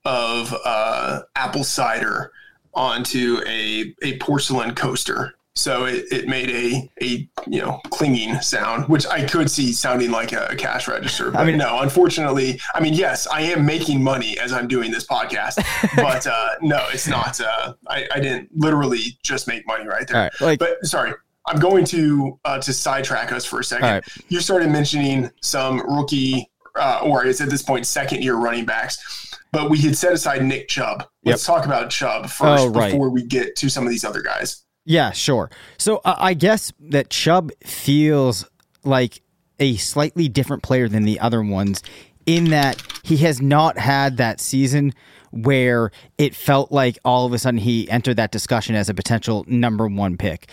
of 0.05 0.55
uh, 0.65 1.23
apple 1.35 1.65
cider 1.65 2.31
onto 2.73 3.41
a, 3.45 3.95
a 4.03 4.17
porcelain 4.19 4.77
coaster. 4.77 5.35
So 5.57 5.87
it, 5.87 6.07
it 6.13 6.29
made 6.29 6.51
a, 6.51 6.91
a 7.03 7.29
you 7.47 7.61
know 7.61 7.81
clinging 7.91 8.41
sound, 8.41 8.89
which 8.89 9.07
I 9.07 9.25
could 9.25 9.51
see 9.51 9.73
sounding 9.73 10.11
like 10.11 10.33
a, 10.33 10.47
a 10.47 10.57
cash 10.57 10.89
register. 10.89 11.31
But 11.31 11.41
I 11.41 11.45
mean, 11.45 11.59
no, 11.59 11.81
unfortunately, 11.81 12.61
I 12.75 12.81
mean, 12.81 12.95
yes, 12.95 13.27
I 13.29 13.43
am 13.43 13.65
making 13.65 14.03
money 14.03 14.37
as 14.39 14.53
I'm 14.53 14.67
doing 14.67 14.91
this 14.91 15.07
podcast, 15.07 15.65
but 15.97 16.27
uh, 16.27 16.49
no, 16.61 16.85
it's 16.93 17.07
not. 17.07 17.41
Uh, 17.41 17.75
I, 17.87 18.07
I 18.13 18.21
didn't 18.21 18.51
literally 18.55 19.17
just 19.23 19.47
make 19.47 19.65
money 19.67 19.87
right 19.87 20.07
there. 20.09 20.23
Right, 20.23 20.41
like, 20.41 20.59
but 20.59 20.85
sorry, 20.85 21.13
I'm 21.47 21.59
going 21.59 21.85
to 21.87 22.39
uh, 22.45 22.59
to 22.61 22.73
sidetrack 22.73 23.33
us 23.33 23.45
for 23.45 23.61
a 23.61 23.65
second. 23.65 23.87
Right. 23.87 24.05
You 24.29 24.41
started 24.41 24.71
mentioning 24.71 25.31
some 25.43 25.81
rookie, 25.81 26.51
uh, 26.75 27.01
or 27.05 27.25
it's 27.27 27.41
at 27.41 27.51
this 27.51 27.63
point 27.63 27.87
second 27.87 28.23
year 28.23 28.35
running 28.37 28.65
backs, 28.65 29.35
but 29.53 29.71
we 29.71 29.79
had 29.79 29.97
set 29.97 30.13
aside 30.13 30.43
Nick 30.45 30.69
Chubb. 30.69 31.05
Let's 31.25 31.45
talk 31.45 31.67
about 31.67 31.91
Chubb 31.91 32.25
first 32.31 32.65
Oh, 32.65 32.69
right. 32.69 32.93
before 32.93 33.11
we 33.11 33.23
get 33.25 33.57
to 33.57 33.69
some 33.69 33.85
of 33.85 33.91
these 33.91 34.05
other 34.05 34.23
guys. 34.23 34.63
Yeah, 34.87 35.13
sure. 35.13 35.51
So 35.79 36.01
uh, 36.05 36.15
I 36.19 36.35
guess 36.35 36.73
that 36.81 37.09
Chubb 37.11 37.51
feels 37.65 38.49
like 38.85 39.21
a 39.59 39.77
slightly 39.77 40.29
different 40.29 40.63
player 40.63 40.89
than 40.89 41.05
the 41.05 41.21
other 41.21 41.43
ones 41.43 41.83
in 42.27 42.47
that 42.51 42.83
he 43.03 43.19
has 43.19 43.41
not 43.41 43.79
had 43.79 44.17
that 44.17 44.41
season 44.41 44.93
where 45.31 45.91
it 46.19 46.35
felt 46.35 46.71
like 46.73 46.99
all 47.05 47.27
of 47.27 47.33
a 47.33 47.39
sudden 47.39 47.59
he 47.59 47.89
entered 47.91 48.17
that 48.17 48.31
discussion 48.31 48.75
as 48.75 48.89
a 48.89 48.95
potential 48.95 49.45
number 49.49 49.87
one 49.89 50.17
pick. 50.17 50.49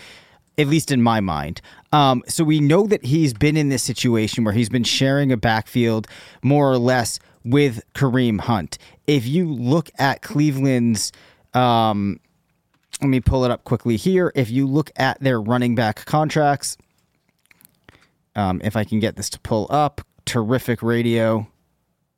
At 0.58 0.66
least 0.66 0.90
in 0.90 1.02
my 1.02 1.20
mind. 1.20 1.60
Um, 1.92 2.22
so 2.28 2.44
we 2.44 2.60
know 2.60 2.86
that 2.86 3.04
he's 3.04 3.32
been 3.32 3.56
in 3.56 3.70
this 3.70 3.82
situation 3.82 4.44
where 4.44 4.52
he's 4.52 4.68
been 4.68 4.84
sharing 4.84 5.32
a 5.32 5.36
backfield 5.36 6.06
more 6.42 6.70
or 6.70 6.78
less 6.78 7.18
with 7.44 7.82
Kareem 7.94 8.40
Hunt. 8.40 8.76
If 9.06 9.26
you 9.26 9.50
look 9.50 9.90
at 9.98 10.22
Cleveland's 10.22 11.10
um, 11.54 12.20
let 13.00 13.08
me 13.08 13.20
pull 13.20 13.44
it 13.44 13.50
up 13.50 13.64
quickly 13.64 13.96
here. 13.96 14.32
If 14.34 14.50
you 14.50 14.66
look 14.66 14.90
at 14.96 15.20
their 15.20 15.40
running 15.40 15.74
back 15.74 16.04
contracts, 16.04 16.76
um, 18.36 18.60
if 18.64 18.76
I 18.76 18.84
can 18.84 19.00
get 19.00 19.16
this 19.16 19.28
to 19.30 19.40
pull 19.40 19.66
up, 19.70 20.00
terrific 20.24 20.82
radio. 20.82 21.46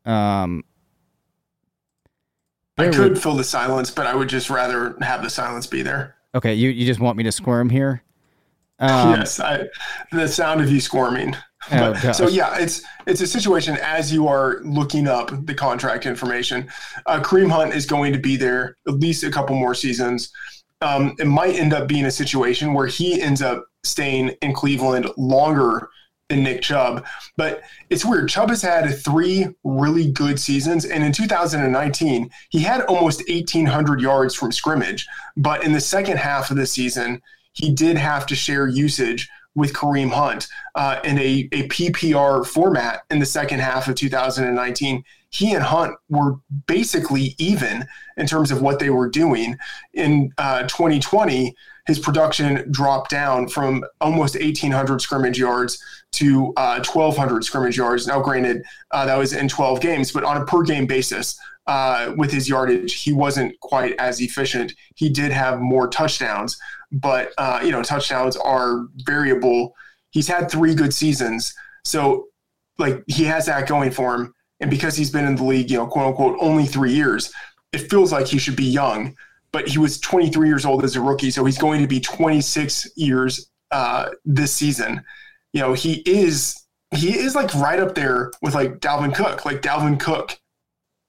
Um, 0.05 0.65
I 2.77 2.89
could 2.89 3.21
fill 3.21 3.37
the 3.37 3.45
silence, 3.45 3.91
but 3.91 4.07
I 4.07 4.15
would 4.15 4.29
just 4.29 4.51
rather 4.51 4.97
have 5.01 5.23
the 5.23 5.31
silence 5.31 5.67
be 5.67 5.83
there. 5.83 6.17
okay, 6.35 6.55
you, 6.55 6.71
you 6.71 6.87
just 6.87 7.01
want 7.01 7.17
me 7.17 7.25
to 7.25 7.33
squirm 7.33 7.71
here? 7.71 8.03
Um, 8.79 9.15
yes, 9.21 9.39
I, 9.41 9.67
the 10.13 10.27
sound 10.27 10.61
of 10.61 10.71
you 10.71 10.81
squirming. 10.81 11.35
Oh, 11.71 11.95
But- 12.03 12.13
so 12.13 12.29
yeah, 12.29 12.59
it's 12.59 12.83
it's 13.07 13.21
a 13.21 13.27
situation 13.27 13.79
as 13.83 14.13
you 14.13 14.29
are 14.29 14.61
looking 14.65 15.07
up 15.09 15.31
the 15.47 15.55
contract 15.55 16.07
information. 16.07 16.69
Uh, 17.07 17.21
Kareem 17.21 17.51
Hunt 17.51 17.73
is 17.75 17.87
going 17.87 18.13
to 18.13 18.19
be 18.19 18.37
there 18.37 18.77
at 18.87 18.95
least 18.95 19.25
a 19.25 19.31
couple 19.31 19.57
more 19.57 19.75
seasons. 19.75 20.31
Um, 20.81 21.15
it 21.19 21.27
might 21.27 21.55
end 21.55 21.73
up 21.73 21.89
being 21.89 22.05
a 22.05 22.11
situation 22.11 22.75
where 22.75 22.87
he 22.87 23.23
ends 23.23 23.41
up 23.41 23.65
staying 23.85 24.31
in 24.43 24.53
Cleveland 24.53 25.09
longer 25.17 25.89
than 26.29 26.43
Nick 26.43 26.61
Chubb. 26.63 27.07
But 27.39 27.63
it's 27.91 28.05
weird. 28.05 28.29
Chubb 28.29 28.51
has 28.51 28.61
had 28.61 28.91
three 29.03 29.47
really 29.63 30.11
good 30.11 30.39
seasons, 30.39 30.85
and 30.85 31.03
in 31.05 31.13
2019 31.13 32.29
he 32.51 32.61
had 32.61 32.83
almost 32.83 33.23
1,800 33.29 34.01
yards 34.01 34.35
from 34.35 34.53
scrimmage. 34.53 35.07
But 35.37 35.65
in 35.65 35.73
the 35.73 35.81
second 35.81 36.19
half 36.19 36.51
of 36.51 36.57
the 36.59 36.67
season, 36.67 37.23
he 37.55 37.73
did 37.73 37.97
have 37.97 38.27
to 38.27 38.35
share 38.35 38.69
usage 38.69 39.29
with 39.55 39.73
Kareem 39.73 40.11
Hunt 40.11 40.49
uh, 40.75 41.01
in 41.05 41.19
a, 41.19 41.49
a 41.53 41.69
PPR 41.69 42.45
format 42.47 43.03
in 43.11 43.21
the 43.21 43.27
second 43.27 43.61
half 43.61 43.89
of 43.89 43.95
2019. 43.95 45.05
He 45.31 45.55
and 45.55 45.65
Hunt 45.65 45.97
were 46.09 46.37
basically 46.67 47.35
even 47.39 47.87
in 48.17 48.27
terms 48.27 48.51
of 48.51 48.63
what 48.63 48.79
they 48.79 48.91
were 48.91 49.09
doing. 49.09 49.57
In 49.93 50.33
uh, 50.39 50.63
2020, 50.63 51.55
his 51.87 51.99
production 51.99 52.71
dropped 52.71 53.11
down 53.11 53.49
from 53.49 53.85
almost 54.01 54.35
1,800 54.35 55.01
scrimmage 55.01 55.39
yards 55.39 55.83
to 56.17 56.53
uh, 56.57 56.83
1,200 56.85 57.45
scrimmage 57.45 57.77
yards. 57.77 58.07
Now, 58.07 58.21
granted, 58.21 58.63
uh, 58.91 59.07
that 59.07 59.17
was 59.17 59.33
in 59.33 59.49
12 59.49 59.81
games, 59.81 60.13
but 60.13 60.25
on 60.25 60.37
a 60.37 60.45
per 60.45 60.63
game 60.63 60.87
basis, 60.87 61.39
uh, 61.67 62.13
with 62.17 62.31
his 62.31 62.49
yardage, 62.49 62.95
he 63.03 63.13
wasn't 63.13 63.59
quite 63.61 63.95
as 63.99 64.21
efficient. 64.21 64.75
He 64.97 65.09
did 65.09 65.33
have 65.33 65.61
more 65.61 65.89
touchdowns, 65.89 66.59
but 66.93 67.33
uh, 67.39 67.61
you 67.65 67.71
know, 67.71 67.83
touchdowns 67.83 68.37
are 68.37 68.87
variable. 69.05 69.75
He's 70.11 70.29
had 70.29 70.51
three 70.51 70.75
good 70.75 70.93
seasons, 70.93 71.55
so 71.85 72.27
like 72.79 73.03
he 73.07 73.25
has 73.25 73.47
that 73.47 73.69
going 73.69 73.91
for 73.91 74.15
him. 74.15 74.35
And 74.61 74.71
because 74.71 74.97
he's 74.97 75.11
been 75.11 75.25
in 75.25 75.37
the 75.37 75.45
league, 75.45 75.71
you 75.71 75.79
know, 75.79 75.87
quote 75.87 76.09
unquote, 76.09 76.37
only 76.41 76.67
three 76.67 76.93
years, 76.93 77.33
it 77.73 77.91
feels 77.91 78.13
like 78.13 78.27
he 78.27 78.39
should 78.39 78.57
be 78.57 78.65
young. 78.65 79.17
But 79.53 79.69
he 79.69 79.79
was 79.79 80.01
23 80.01 80.49
years 80.49 80.65
old 80.65 80.85
as 80.85 80.97
a 80.97 81.01
rookie, 81.01 81.31
so 81.31 81.45
he's 81.45 81.59
going 81.59 81.81
to 81.81 81.87
be 81.87 82.01
26 82.01 82.91
years 82.97 83.51
uh, 83.71 84.11
this 84.25 84.53
season. 84.53 85.05
You 85.55 85.61
know, 85.61 85.73
he 85.73 86.03
is 86.05 86.61
he 86.95 87.17
is 87.17 87.35
like 87.35 87.55
right 87.55 87.79
up 87.79 87.95
there 87.95 88.33
with 88.43 88.55
like 88.55 88.81
Dalvin 88.81 89.15
Cook. 89.15 89.45
Like 89.45 89.63
Dalvin 89.63 89.99
Cook 89.99 90.39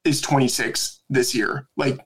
is 0.05 0.21
26 0.21 1.01
this 1.09 1.35
year. 1.35 1.67
Like, 1.75 1.99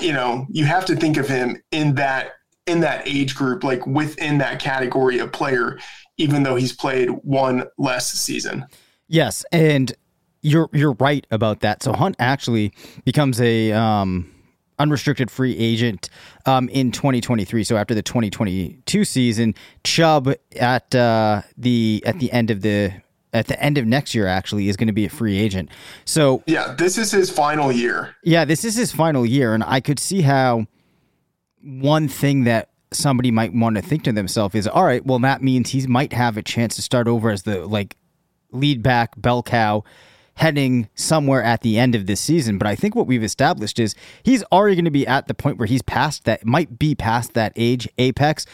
you 0.00 0.12
know, 0.12 0.46
you 0.50 0.64
have 0.64 0.86
to 0.86 0.96
think 0.96 1.18
of 1.18 1.28
him 1.28 1.62
in 1.70 1.94
that 1.96 2.32
in 2.66 2.80
that 2.80 3.06
age 3.06 3.34
group, 3.34 3.62
like 3.62 3.86
within 3.86 4.38
that 4.38 4.58
category 4.58 5.18
of 5.18 5.30
player, 5.30 5.78
even 6.16 6.42
though 6.42 6.56
he's 6.56 6.72
played 6.72 7.10
one 7.22 7.64
less 7.76 8.10
season. 8.10 8.64
Yes, 9.06 9.44
and 9.52 9.92
you're 10.40 10.70
you're 10.72 10.94
right 10.94 11.26
about 11.30 11.60
that. 11.60 11.82
So 11.82 11.92
Hunt 11.92 12.16
actually 12.18 12.72
becomes 13.04 13.40
a 13.42 13.72
um 13.72 14.32
unrestricted 14.78 15.30
free 15.30 15.56
agent 15.56 16.08
um, 16.46 16.68
in 16.70 16.90
2023. 16.90 17.64
So 17.64 17.76
after 17.76 17.94
the 17.94 18.02
2022 18.02 19.04
season, 19.04 19.54
Chubb 19.84 20.32
at 20.56 20.94
uh, 20.94 21.42
the 21.56 22.02
at 22.06 22.18
the 22.18 22.32
end 22.32 22.50
of 22.50 22.62
the 22.62 22.92
at 23.32 23.48
the 23.48 23.60
end 23.62 23.78
of 23.78 23.86
next 23.86 24.14
year 24.14 24.26
actually 24.26 24.68
is 24.68 24.76
going 24.76 24.86
to 24.86 24.92
be 24.92 25.04
a 25.04 25.10
free 25.10 25.38
agent. 25.38 25.68
So 26.04 26.42
yeah, 26.46 26.74
this 26.78 26.96
is 26.98 27.10
his 27.10 27.30
final 27.30 27.72
year. 27.72 28.14
Yeah, 28.22 28.44
this 28.44 28.64
is 28.64 28.76
his 28.76 28.92
final 28.92 29.26
year, 29.26 29.54
and 29.54 29.64
I 29.64 29.80
could 29.80 29.98
see 29.98 30.22
how 30.22 30.66
one 31.62 32.08
thing 32.08 32.44
that 32.44 32.70
somebody 32.92 33.30
might 33.30 33.52
want 33.52 33.76
to 33.76 33.82
think 33.82 34.04
to 34.04 34.12
themselves 34.12 34.54
is, 34.54 34.68
all 34.68 34.84
right, 34.84 35.04
well 35.04 35.18
that 35.20 35.42
means 35.42 35.70
he 35.70 35.86
might 35.86 36.12
have 36.12 36.36
a 36.36 36.42
chance 36.42 36.76
to 36.76 36.82
start 36.82 37.08
over 37.08 37.30
as 37.30 37.42
the 37.42 37.66
like 37.66 37.96
lead 38.52 38.82
back 38.82 39.20
bell 39.20 39.42
cow 39.42 39.82
heading 40.36 40.88
somewhere 40.94 41.42
at 41.42 41.62
the 41.62 41.78
end 41.78 41.94
of 41.94 42.06
this 42.06 42.20
season. 42.20 42.58
But 42.58 42.66
I 42.66 42.74
think 42.74 42.94
what 42.94 43.06
we've 43.06 43.22
established 43.22 43.78
is 43.78 43.94
he's 44.22 44.42
already 44.44 44.76
going 44.76 44.84
to 44.84 44.90
be 44.90 45.06
at 45.06 45.28
the 45.28 45.34
point 45.34 45.58
where 45.58 45.66
he's 45.66 45.82
past 45.82 46.24
that, 46.24 46.44
might 46.44 46.78
be 46.78 46.94
past 46.94 47.34
that 47.34 47.52
age 47.56 47.88
apex. 47.98 48.46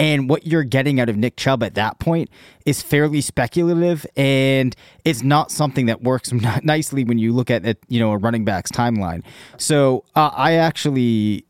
And 0.00 0.28
what 0.28 0.46
you're 0.46 0.64
getting 0.64 1.00
out 1.00 1.08
of 1.08 1.16
Nick 1.16 1.36
Chubb 1.36 1.62
at 1.62 1.74
that 1.74 1.98
point 1.98 2.30
is 2.64 2.82
fairly 2.82 3.20
speculative, 3.20 4.06
and 4.16 4.76
it's 5.04 5.22
not 5.22 5.50
something 5.50 5.86
that 5.86 6.02
works 6.02 6.32
nicely 6.62 7.02
when 7.04 7.18
you 7.18 7.32
look 7.32 7.50
at 7.50 7.66
it, 7.66 7.78
you 7.88 7.98
know 7.98 8.12
a 8.12 8.16
running 8.16 8.44
back's 8.44 8.70
timeline. 8.70 9.24
So 9.56 10.04
uh, 10.14 10.30
I 10.32 10.52
actually 10.54 11.46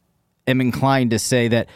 am 0.47 0.63
inclined 0.63 1.11
to 1.11 1.19
say 1.19 1.49
that 1.49 1.69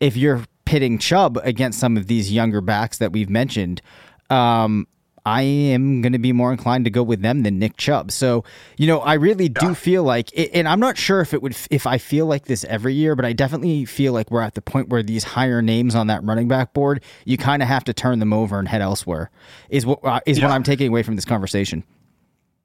if 0.00 0.16
you're 0.16 0.42
pitting 0.64 0.98
Chubb 0.98 1.38
against 1.44 1.78
some 1.78 1.96
of 1.96 2.08
these 2.08 2.32
younger 2.32 2.60
backs 2.60 2.98
that 2.98 3.12
we've 3.12 3.30
mentioned, 3.30 3.80
um, 4.28 4.88
I 5.24 5.42
am 5.42 6.02
going 6.02 6.12
to 6.12 6.18
be 6.18 6.32
more 6.32 6.50
inclined 6.50 6.84
to 6.86 6.90
go 6.90 7.02
with 7.02 7.22
them 7.22 7.42
than 7.42 7.58
Nick 7.58 7.76
Chubb. 7.76 8.10
So, 8.10 8.44
you 8.76 8.88
know, 8.88 8.98
I 9.00 9.14
really 9.14 9.48
do 9.48 9.66
yeah. 9.66 9.74
feel 9.74 10.02
like, 10.02 10.30
and 10.52 10.66
I'm 10.66 10.80
not 10.80 10.98
sure 10.98 11.20
if 11.20 11.32
it 11.32 11.42
would, 11.42 11.56
if 11.70 11.86
I 11.86 11.98
feel 11.98 12.26
like 12.26 12.46
this 12.46 12.64
every 12.64 12.94
year, 12.94 13.14
but 13.14 13.24
I 13.24 13.32
definitely 13.32 13.84
feel 13.84 14.12
like 14.12 14.30
we're 14.30 14.42
at 14.42 14.54
the 14.54 14.62
point 14.62 14.88
where 14.88 15.02
these 15.02 15.22
higher 15.22 15.62
names 15.62 15.94
on 15.94 16.08
that 16.08 16.24
running 16.24 16.48
back 16.48 16.72
board, 16.72 17.04
you 17.24 17.36
kind 17.36 17.62
of 17.62 17.68
have 17.68 17.84
to 17.84 17.92
turn 17.92 18.18
them 18.18 18.32
over 18.32 18.58
and 18.58 18.66
head 18.66 18.82
elsewhere. 18.82 19.30
Is 19.68 19.86
what 19.86 20.00
uh, 20.04 20.20
is 20.26 20.38
yeah. 20.38 20.46
what 20.46 20.52
I'm 20.52 20.64
taking 20.64 20.88
away 20.88 21.04
from 21.04 21.14
this 21.14 21.24
conversation. 21.24 21.84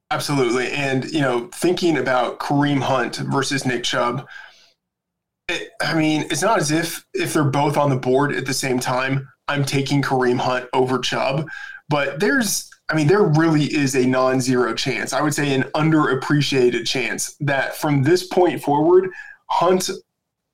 Absolutely, 0.10 0.72
and 0.72 1.06
you 1.12 1.22
know, 1.22 1.50
thinking 1.54 1.98
about 1.98 2.40
Kareem 2.40 2.80
Hunt 2.80 3.18
versus 3.18 3.66
Nick 3.66 3.84
Chubb. 3.84 4.26
It, 5.50 5.70
I 5.82 5.94
mean, 5.94 6.22
it's 6.32 6.42
not 6.42 6.60
as 6.60 6.72
if 6.72 7.06
if 7.14 7.34
they're 7.34 7.44
both 7.44 7.78
on 7.78 7.90
the 7.90 7.98
board 7.98 8.34
at 8.34 8.46
the 8.46 8.54
same 8.54 8.80
time. 8.80 9.30
I'm 9.48 9.64
taking 9.64 10.02
Kareem 10.02 10.40
Hunt 10.40 10.68
over 10.74 11.00
Chubb 11.00 11.48
but 11.90 12.20
there's, 12.20 12.70
I 12.90 12.96
mean, 12.96 13.08
there 13.08 13.24
really 13.24 13.66
is 13.66 13.96
a 13.96 14.06
non 14.06 14.42
zero 14.42 14.74
chance. 14.74 15.14
I 15.14 15.22
would 15.22 15.34
say 15.34 15.54
an 15.54 15.64
underappreciated 15.76 16.88
chance 16.88 17.36
that 17.40 17.76
from 17.76 18.04
this 18.04 18.28
point 18.28 18.62
forward, 18.62 19.10
Hunt 19.50 19.90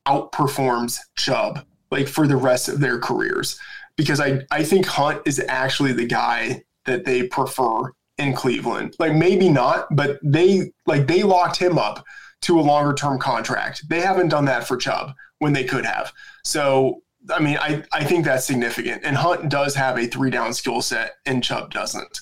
outperforms 0.08 1.00
Chubb 1.16 1.66
like 1.90 2.08
for 2.08 2.28
the 2.28 2.36
rest 2.36 2.68
of 2.70 2.80
their 2.80 3.00
careers 3.00 3.60
because 3.96 4.20
I, 4.20 4.42
I 4.52 4.64
think 4.64 4.86
Hunt 4.86 5.22
is 5.26 5.42
actually 5.48 5.94
the 5.94 6.06
guy 6.06 6.64
that 6.86 7.06
they 7.06 7.28
prefer 7.28 7.94
in 8.18 8.34
Cleveland. 8.34 8.96
Like 9.00 9.14
maybe 9.14 9.50
not, 9.50 9.88
but 9.96 10.20
they 10.24 10.72
like 10.86 11.08
they 11.08 11.24
locked 11.24 11.58
him 11.58 11.78
up 11.78 12.04
to 12.42 12.60
a 12.60 12.62
longer 12.62 12.94
term 12.94 13.20
contract. 13.20 13.88
They 13.90 14.02
haven't 14.02 14.30
done 14.30 14.46
that 14.46 14.68
for 14.68 14.78
Chubb 14.78 15.14
when 15.40 15.54
they 15.54 15.64
could 15.64 15.86
have. 15.86 16.12
So 16.44 17.02
I 17.30 17.40
mean, 17.40 17.58
I, 17.58 17.84
I 17.92 18.04
think 18.04 18.26
that's 18.26 18.46
significant. 18.46 19.04
And 19.06 19.16
Hunt 19.16 19.50
does 19.50 19.76
have 19.76 19.98
a 19.98 20.08
three 20.08 20.30
down 20.30 20.54
skill 20.54 20.82
set, 20.82 21.14
and 21.26 21.44
Chubb 21.44 21.72
doesn't. 21.72 22.22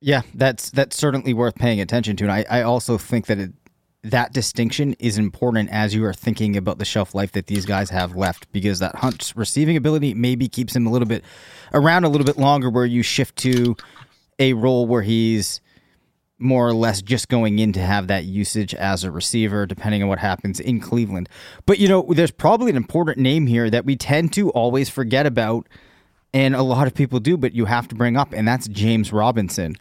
Yeah, 0.00 0.22
that's 0.34 0.70
that's 0.70 0.96
certainly 0.96 1.34
worth 1.34 1.56
paying 1.56 1.80
attention 1.80 2.16
to. 2.16 2.24
And 2.24 2.32
I, 2.32 2.44
I 2.48 2.62
also 2.62 2.98
think 2.98 3.26
that 3.26 3.38
it, 3.38 3.52
that 4.02 4.32
distinction 4.32 4.94
is 5.00 5.18
important 5.18 5.70
as 5.70 5.94
you 5.94 6.04
are 6.04 6.14
thinking 6.14 6.56
about 6.56 6.78
the 6.78 6.84
shelf 6.84 7.14
life 7.14 7.32
that 7.32 7.48
these 7.48 7.66
guys 7.66 7.90
have 7.90 8.14
left, 8.14 8.52
because 8.52 8.78
that 8.78 8.94
Hunt's 8.94 9.36
receiving 9.36 9.76
ability 9.76 10.14
maybe 10.14 10.48
keeps 10.48 10.76
him 10.76 10.86
a 10.86 10.90
little 10.90 11.08
bit 11.08 11.24
around 11.72 12.04
a 12.04 12.08
little 12.08 12.26
bit 12.26 12.36
longer, 12.36 12.70
where 12.70 12.86
you 12.86 13.02
shift 13.02 13.36
to 13.38 13.74
a 14.38 14.52
role 14.52 14.86
where 14.86 15.02
he's 15.02 15.60
more 16.38 16.66
or 16.66 16.74
less 16.74 17.00
just 17.00 17.28
going 17.28 17.58
in 17.58 17.72
to 17.72 17.80
have 17.80 18.08
that 18.08 18.24
usage 18.24 18.74
as 18.74 19.04
a 19.04 19.10
receiver, 19.10 19.66
depending 19.66 20.02
on 20.02 20.08
what 20.08 20.18
happens 20.18 20.60
in 20.60 20.80
Cleveland. 20.80 21.28
But, 21.64 21.78
you 21.78 21.88
know, 21.88 22.06
there's 22.10 22.30
probably 22.30 22.70
an 22.70 22.76
important 22.76 23.18
name 23.18 23.46
here 23.46 23.70
that 23.70 23.84
we 23.84 23.96
tend 23.96 24.32
to 24.34 24.50
always 24.50 24.90
forget 24.90 25.26
about, 25.26 25.66
and 26.34 26.54
a 26.54 26.62
lot 26.62 26.86
of 26.86 26.94
people 26.94 27.20
do, 27.20 27.36
but 27.36 27.54
you 27.54 27.64
have 27.64 27.88
to 27.88 27.94
bring 27.94 28.16
up, 28.16 28.32
and 28.32 28.46
that's 28.46 28.68
James 28.68 29.12
Robinson. 29.12 29.76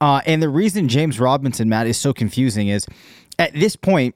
Uh, 0.00 0.22
and 0.24 0.42
the 0.42 0.48
reason 0.48 0.88
James 0.88 1.20
Robinson, 1.20 1.68
Matt, 1.68 1.86
is 1.86 1.98
so 1.98 2.14
confusing 2.14 2.68
is 2.68 2.86
at 3.38 3.52
this 3.52 3.76
point, 3.76 4.14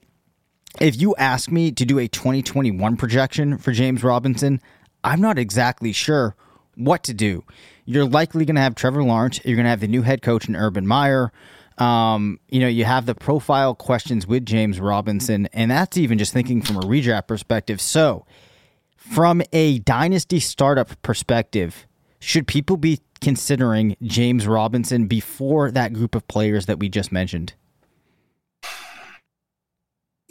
if 0.81 1.01
you 1.01 1.14
ask 1.16 1.51
me 1.51 1.70
to 1.73 1.85
do 1.85 1.99
a 1.99 2.09
2021 2.09 2.97
projection 2.97 3.59
for 3.59 3.73
James 3.73 4.03
Robinson, 4.03 4.61
I'm 5.05 5.20
not 5.20 5.38
exactly 5.38 5.92
sure 5.92 6.35
what 6.77 7.03
to 7.05 7.14
do. 7.14 7.44
You're 7.85 8.07
likely 8.07 8.44
going 8.44 8.57
to 8.57 8.62
have 8.62 8.75
Trevor 8.75 9.05
Lawrence. 9.05 9.40
You're 9.44 9.57
going 9.57 9.64
to 9.64 9.70
have 9.70 9.81
the 9.81 9.88
new 9.88 10.03
head 10.03 10.23
coach 10.23 10.49
in 10.49 10.57
Urban 10.57 10.87
Meyer. 10.87 11.31
Um, 11.78 12.38
you 12.48 12.60
know, 12.60 12.68
you 12.68 12.84
have 12.84 13.06
the 13.06 13.14
profile 13.14 13.74
questions 13.74 14.26
with 14.26 14.46
James 14.46 14.80
Robinson, 14.80 15.48
and 15.52 15.70
that's 15.70 15.96
even 15.96 16.18
just 16.18 16.32
thinking 16.32 16.62
from 16.62 16.76
a 16.76 16.82
redraft 16.82 17.26
perspective. 17.26 17.80
So, 17.80 18.26
from 18.96 19.42
a 19.52 19.80
dynasty 19.80 20.40
startup 20.40 21.00
perspective, 21.02 21.87
should 22.20 22.46
people 22.46 22.76
be 22.76 23.00
considering 23.20 23.96
James 24.02 24.46
Robinson 24.46 25.06
before 25.06 25.70
that 25.70 25.92
group 25.92 26.14
of 26.14 26.26
players 26.28 26.66
that 26.66 26.78
we 26.78 26.88
just 26.88 27.10
mentioned? 27.10 27.54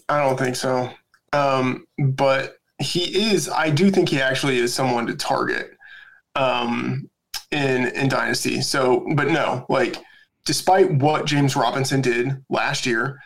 I 0.10 0.19
don't 0.19 0.38
think 0.38 0.56
so. 0.56 0.89
Um, 1.34 1.86
but 1.97 2.58
he 2.79 3.32
is, 3.32 3.49
I 3.49 3.69
do 3.69 3.89
think 3.89 4.10
he 4.10 4.21
actually 4.21 4.58
is 4.58 4.73
someone 4.73 5.08
to 5.08 5.15
target 5.15 5.71
um, 6.36 7.10
in 7.51 7.88
in 7.88 8.10
Dynasty. 8.10 8.62
So, 8.62 9.06
but 9.15 9.29
no, 9.29 9.65
like 9.69 9.97
despite 10.45 10.91
what 10.91 11.25
James 11.25 11.56
Robinson 11.56 12.01
did 12.01 12.43
last 12.49 12.86
year, 12.86 13.19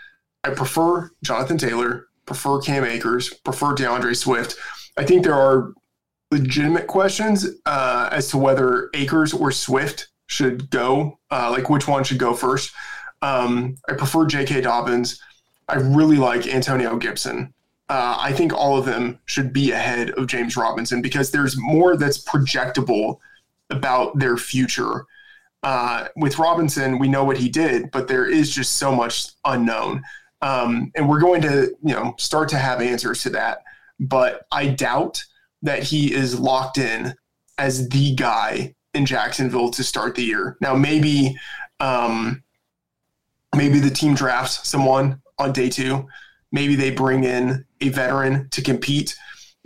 I 0.44 0.52
prefer 0.52 1.10
Jonathan 1.24 1.58
Taylor, 1.58 2.08
prefer 2.26 2.60
Cam 2.62 2.84
Akers, 2.84 3.34
prefer 3.34 3.74
D'Andre 3.74 4.14
Swift. 4.14 4.56
I 4.98 5.04
think 5.04 5.24
there 5.24 5.34
are 5.34 5.74
legitimate 6.32 6.88
questions 6.88 7.48
uh, 7.66 8.10
as 8.12 8.30
to 8.30 8.38
whether 8.38 8.90
Akers 8.94 9.34
or 9.34 9.52
Swift 9.52 10.08
should 10.28 10.70
go, 10.70 11.20
uh, 11.32 11.50
like 11.52 11.70
which 11.70 11.88
one 11.88 12.04
should 12.04 12.20
go 12.20 12.34
first. 12.34 12.74
Um, 13.22 13.76
I 13.90 13.94
prefer 13.94 14.26
J.K. 14.26 14.62
Dobbins. 14.62 15.22
I 15.68 15.76
really 15.76 16.18
like 16.18 16.48
Antonio 16.48 16.98
Gibson. 16.98 17.54
Uh, 17.90 18.18
I 18.20 18.34
think 18.34 18.54
all 18.54 18.78
of 18.78 18.86
them 18.86 19.20
should 19.26 19.54
be 19.54 19.72
ahead 19.72 20.12
of 20.12 20.28
James 20.28 20.58
Robinson 20.58 21.02
because 21.02 21.32
there's 21.32 21.56
more 21.58 21.96
that's 21.96 22.24
projectable 22.24 23.18
about 23.70 24.18
their 24.20 24.38
future 24.38 25.06
uh, 25.68 26.08
with 26.16 26.40
Robinson, 26.40 26.98
we 26.98 27.10
know 27.10 27.26
what 27.26 27.36
he 27.36 27.50
did, 27.50 27.92
but 27.92 28.08
there 28.08 28.26
is 28.26 28.50
just 28.50 28.78
so 28.78 28.90
much 28.96 29.32
unknown. 29.44 30.02
Um, 30.42 30.94
and 30.96 31.10
we're 31.10 31.20
going 31.20 31.42
to, 31.42 31.76
you 31.84 31.94
know, 31.94 32.16
start 32.18 32.48
to 32.50 32.58
have 32.58 32.80
answers 32.80 33.22
to 33.24 33.30
that. 33.32 33.64
But 34.00 34.48
I 34.50 34.68
doubt 34.68 35.22
that 35.64 35.84
he 35.84 36.14
is 36.14 36.40
locked 36.40 36.78
in 36.78 37.14
as 37.58 37.90
the 37.90 38.16
guy 38.16 38.76
in 38.94 39.06
Jacksonville 39.06 39.70
to 39.72 39.84
start 39.84 40.16
the 40.16 40.24
year. 40.24 40.56
Now, 40.62 40.74
maybe, 40.74 41.38
um, 41.82 42.42
maybe 43.54 43.80
the 43.80 43.90
team 43.90 44.16
drafts 44.16 44.66
someone 44.70 45.22
on 45.38 45.52
day 45.52 45.68
two. 45.68 46.08
Maybe 46.54 46.76
they 46.76 46.92
bring 46.92 47.26
in 47.26 47.66
a 47.82 47.90
veteran 47.90 48.48
to 48.52 48.62
compete 48.62 49.18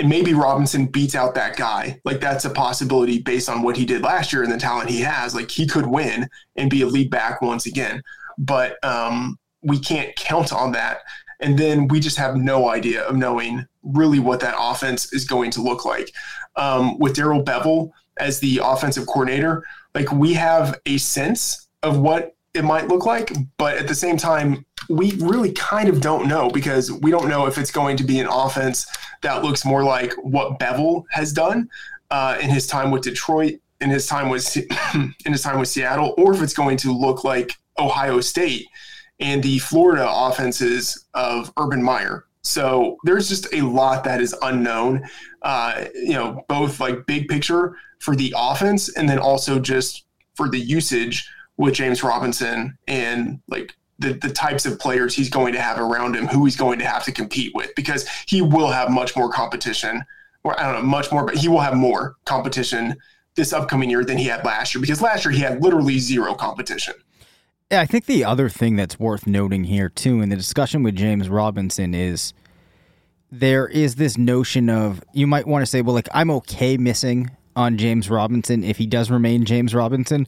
maybe 0.07 0.33
Robinson 0.33 0.85
beats 0.85 1.15
out 1.15 1.35
that 1.35 1.57
guy. 1.57 1.99
Like 2.05 2.19
that's 2.19 2.45
a 2.45 2.49
possibility 2.49 3.19
based 3.19 3.49
on 3.49 3.61
what 3.61 3.77
he 3.77 3.85
did 3.85 4.01
last 4.01 4.31
year 4.31 4.43
and 4.43 4.51
the 4.51 4.57
talent 4.57 4.89
he 4.89 5.01
has. 5.01 5.35
Like 5.35 5.51
he 5.51 5.67
could 5.67 5.85
win 5.85 6.29
and 6.55 6.69
be 6.69 6.81
a 6.81 6.87
lead 6.87 7.09
back 7.09 7.41
once 7.41 7.65
again, 7.65 8.01
but 8.37 8.83
um, 8.83 9.37
we 9.61 9.79
can't 9.79 10.15
count 10.15 10.53
on 10.53 10.71
that. 10.73 10.99
And 11.39 11.57
then 11.57 11.87
we 11.87 11.99
just 11.99 12.17
have 12.17 12.35
no 12.35 12.69
idea 12.69 13.03
of 13.03 13.15
knowing 13.15 13.65
really 13.83 14.19
what 14.19 14.39
that 14.41 14.55
offense 14.57 15.11
is 15.11 15.25
going 15.25 15.51
to 15.51 15.61
look 15.61 15.85
like. 15.85 16.11
Um, 16.55 16.99
with 16.99 17.15
Darrell 17.15 17.43
Bevell 17.43 17.91
as 18.17 18.39
the 18.39 18.61
offensive 18.63 19.07
coordinator, 19.07 19.63
like 19.95 20.11
we 20.11 20.33
have 20.33 20.79
a 20.85 20.97
sense 20.97 21.67
of 21.81 21.97
what 21.97 22.35
it 22.53 22.63
might 22.63 22.89
look 22.89 23.05
like, 23.05 23.31
but 23.57 23.77
at 23.77 23.87
the 23.87 23.95
same 23.95 24.17
time, 24.17 24.65
we 24.91 25.13
really 25.17 25.51
kind 25.53 25.89
of 25.89 26.01
don't 26.01 26.27
know 26.27 26.49
because 26.49 26.91
we 26.91 27.11
don't 27.11 27.29
know 27.29 27.45
if 27.47 27.57
it's 27.57 27.71
going 27.71 27.97
to 27.97 28.03
be 28.03 28.19
an 28.19 28.27
offense 28.27 28.85
that 29.21 29.43
looks 29.43 29.65
more 29.65 29.83
like 29.83 30.13
what 30.21 30.59
Bevell 30.59 31.03
has 31.11 31.31
done 31.33 31.69
uh, 32.09 32.37
in 32.41 32.49
his 32.49 32.67
time 32.67 32.91
with 32.91 33.03
Detroit, 33.03 33.55
in 33.79 33.89
his 33.89 34.07
time 34.07 34.29
with 34.29 34.57
in 34.95 35.31
his 35.31 35.41
time 35.41 35.59
with 35.59 35.69
Seattle, 35.69 36.13
or 36.17 36.33
if 36.33 36.41
it's 36.41 36.53
going 36.53 36.77
to 36.77 36.91
look 36.91 37.23
like 37.23 37.53
Ohio 37.79 38.21
State 38.21 38.67
and 39.19 39.41
the 39.43 39.59
Florida 39.59 40.05
offenses 40.07 41.07
of 41.13 41.51
Urban 41.57 41.81
Meyer. 41.81 42.25
So 42.41 42.97
there's 43.03 43.29
just 43.29 43.53
a 43.53 43.61
lot 43.61 44.03
that 44.03 44.19
is 44.19 44.35
unknown. 44.41 45.07
Uh, 45.43 45.85
you 45.93 46.13
know, 46.13 46.43
both 46.47 46.79
like 46.79 47.05
big 47.05 47.27
picture 47.27 47.75
for 47.99 48.15
the 48.15 48.33
offense, 48.35 48.95
and 48.95 49.07
then 49.07 49.19
also 49.19 49.59
just 49.59 50.05
for 50.33 50.49
the 50.49 50.59
usage 50.59 51.29
with 51.57 51.75
James 51.75 52.03
Robinson 52.03 52.77
and 52.87 53.39
like 53.47 53.75
the, 54.01 54.13
the 54.13 54.29
types 54.29 54.65
of 54.65 54.79
players 54.79 55.15
he's 55.15 55.29
going 55.29 55.53
to 55.53 55.61
have 55.61 55.79
around 55.79 56.15
him, 56.15 56.27
who 56.27 56.43
he's 56.45 56.55
going 56.55 56.79
to 56.79 56.85
have 56.85 57.03
to 57.05 57.11
compete 57.11 57.53
with, 57.55 57.73
because 57.75 58.07
he 58.27 58.41
will 58.41 58.69
have 58.69 58.89
much 58.89 59.15
more 59.15 59.31
competition, 59.31 60.03
or 60.43 60.59
I 60.59 60.63
don't 60.63 60.81
know, 60.81 60.87
much 60.87 61.11
more, 61.11 61.25
but 61.25 61.35
he 61.37 61.47
will 61.47 61.59
have 61.59 61.75
more 61.75 62.15
competition 62.25 62.95
this 63.35 63.53
upcoming 63.53 63.89
year 63.89 64.03
than 64.03 64.17
he 64.17 64.25
had 64.25 64.43
last 64.43 64.75
year, 64.75 64.81
because 64.81 65.01
last 65.01 65.23
year 65.23 65.31
he 65.31 65.39
had 65.39 65.61
literally 65.61 65.99
zero 65.99 66.33
competition. 66.33 66.93
Yeah, 67.71 67.79
I 67.79 67.85
think 67.85 68.05
the 68.05 68.25
other 68.25 68.49
thing 68.49 68.75
that's 68.75 68.99
worth 68.99 69.25
noting 69.25 69.63
here 69.63 69.87
too 69.87 70.19
in 70.21 70.27
the 70.29 70.35
discussion 70.35 70.83
with 70.83 70.95
James 70.95 71.29
Robinson 71.29 71.93
is 71.93 72.33
there 73.31 73.65
is 73.67 73.95
this 73.95 74.17
notion 74.17 74.69
of 74.69 75.01
you 75.13 75.25
might 75.25 75.47
want 75.47 75.61
to 75.61 75.65
say, 75.65 75.81
well, 75.81 75.95
like 75.95 76.09
I'm 76.13 76.29
okay 76.31 76.75
missing 76.75 77.31
on 77.55 77.77
James 77.77 78.09
Robinson 78.09 78.63
if 78.65 78.77
he 78.77 78.85
does 78.85 79.09
remain 79.09 79.45
James 79.45 79.73
Robinson. 79.73 80.27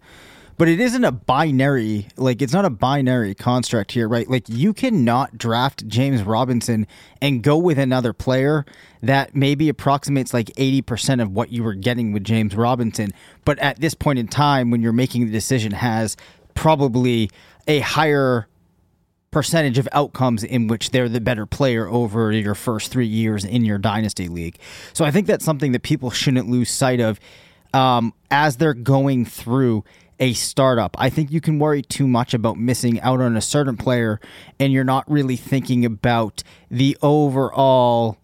But 0.63 0.69
it 0.69 0.79
isn't 0.79 1.03
a 1.03 1.11
binary, 1.11 2.07
like, 2.15 2.41
it's 2.41 2.53
not 2.53 2.63
a 2.63 2.69
binary 2.69 3.35
construct 3.35 3.91
here, 3.91 4.07
right? 4.07 4.29
Like, 4.29 4.47
you 4.47 4.73
cannot 4.73 5.37
draft 5.37 5.85
James 5.89 6.23
Robinson 6.23 6.87
and 7.21 7.43
go 7.43 7.57
with 7.57 7.77
another 7.77 8.13
player 8.13 8.63
that 9.01 9.35
maybe 9.35 9.67
approximates 9.67 10.33
like 10.33 10.45
80% 10.51 11.21
of 11.21 11.31
what 11.31 11.51
you 11.51 11.65
were 11.65 11.73
getting 11.73 12.13
with 12.13 12.23
James 12.23 12.55
Robinson. 12.55 13.11
But 13.43 13.59
at 13.59 13.81
this 13.81 13.93
point 13.93 14.19
in 14.19 14.29
time, 14.29 14.71
when 14.71 14.81
you're 14.81 14.93
making 14.93 15.25
the 15.25 15.33
decision, 15.33 15.73
has 15.73 16.15
probably 16.55 17.29
a 17.67 17.79
higher 17.81 18.47
percentage 19.31 19.77
of 19.77 19.89
outcomes 19.91 20.45
in 20.45 20.67
which 20.67 20.91
they're 20.91 21.09
the 21.09 21.19
better 21.19 21.45
player 21.45 21.89
over 21.89 22.31
your 22.31 22.55
first 22.55 22.89
three 22.89 23.05
years 23.05 23.43
in 23.43 23.65
your 23.65 23.79
dynasty 23.79 24.29
league. 24.29 24.57
So 24.93 25.03
I 25.03 25.11
think 25.11 25.27
that's 25.27 25.43
something 25.43 25.73
that 25.73 25.83
people 25.83 26.09
shouldn't 26.09 26.47
lose 26.47 26.69
sight 26.69 27.01
of 27.01 27.19
um, 27.73 28.13
as 28.31 28.57
they're 28.57 28.73
going 28.73 29.25
through 29.25 29.83
a 30.19 30.33
startup. 30.33 30.95
I 30.99 31.09
think 31.09 31.31
you 31.31 31.41
can 31.41 31.59
worry 31.59 31.81
too 31.81 32.07
much 32.07 32.33
about 32.33 32.57
missing 32.57 32.99
out 33.01 33.19
on 33.21 33.35
a 33.35 33.41
certain 33.41 33.77
player 33.77 34.19
and 34.59 34.71
you're 34.71 34.83
not 34.83 35.09
really 35.09 35.35
thinking 35.35 35.85
about 35.85 36.43
the 36.69 36.97
overall 37.01 38.17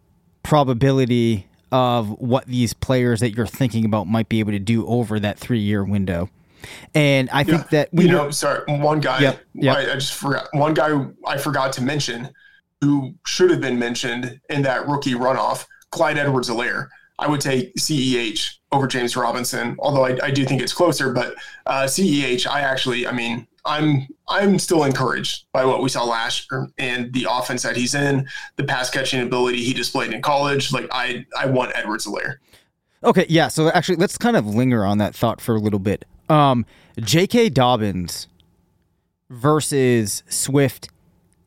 probability 0.44 1.48
of 1.72 2.10
what 2.20 2.46
these 2.48 2.74
players 2.74 3.20
that 3.20 3.36
you're 3.36 3.46
thinking 3.46 3.86
about 3.86 4.08
might 4.08 4.28
be 4.30 4.40
able 4.40 4.52
to 4.52 4.60
do 4.60 4.86
over 4.88 5.20
that 5.20 5.38
three 5.38 5.60
year 5.60 5.84
window. 5.84 6.30
And 6.94 7.30
I 7.32 7.44
think 7.44 7.62
Yeah. 7.64 7.68
that 7.72 7.90
we 7.94 8.06
you 8.06 8.12
know, 8.12 8.32
sorry, 8.32 8.62
one 8.68 9.00
guy. 9.00 9.20
Yep, 9.20 9.40
yep. 9.54 9.78
I, 9.78 9.82
I 9.92 9.96
just 9.96 10.14
forgot 10.14 10.48
one 10.54 10.74
guy 10.74 11.06
I 11.26 11.38
forgot 11.38 11.72
to 11.74 11.84
mention 11.84 12.30
who 12.82 13.14
should 13.26 13.52
have 13.52 13.62
been 13.62 13.78
mentioned 13.80 14.40
in 14.50 14.62
that 14.64 14.88
rookie 14.88 15.14
runoff. 15.14 15.66
Clyde 15.92 16.18
Edwards-Helaire. 16.18 16.88
I 17.20 17.28
would 17.28 17.42
take 17.42 17.76
CEH 17.76 18.56
over 18.72 18.88
James 18.88 19.16
Robinson, 19.16 19.76
although 19.80 20.06
I, 20.06 20.18
I 20.24 20.32
do 20.32 20.46
think 20.46 20.62
it's 20.62 20.74
closer. 20.74 21.12
But 21.12 21.36
uh, 21.66 21.84
CEH, 21.84 22.48
I 22.48 22.62
actually, 22.62 23.06
I 23.06 23.12
mean, 23.12 23.46
I'm 23.66 24.08
I'm 24.28 24.58
still 24.58 24.84
encouraged 24.84 25.46
by 25.52 25.66
what 25.66 25.82
we 25.84 25.90
saw 25.90 26.04
last 26.04 26.48
year 26.52 26.70
and 26.78 27.12
the 27.14 27.28
offense 27.30 27.64
that 27.64 27.76
he's 27.76 27.94
in, 27.94 28.28
the 28.56 28.64
pass 28.64 28.90
catching 28.90 29.22
ability 29.22 29.64
he 29.64 29.74
displayed 29.74 30.14
in 30.14 30.22
college. 30.22 30.72
Like 30.72 30.88
I 30.92 31.26
I 31.38 31.48
want 31.48 31.72
Edwards-Helaire. 31.76 32.38
Okay, 33.04 33.26
yeah. 33.30 33.48
So 33.48 33.70
actually, 33.70 33.98
let's 33.98 34.18
kind 34.18 34.38
of 34.38 34.48
linger 34.48 34.86
on 34.86 34.98
that 35.00 35.14
thought 35.14 35.42
for 35.42 35.56
a 35.56 35.60
little 35.60 35.80
bit. 35.80 36.06
Um, 36.30 36.66
J.K. 37.00 37.50
Dobbins 37.50 38.28
versus 39.30 40.24
Swift, 40.28 40.90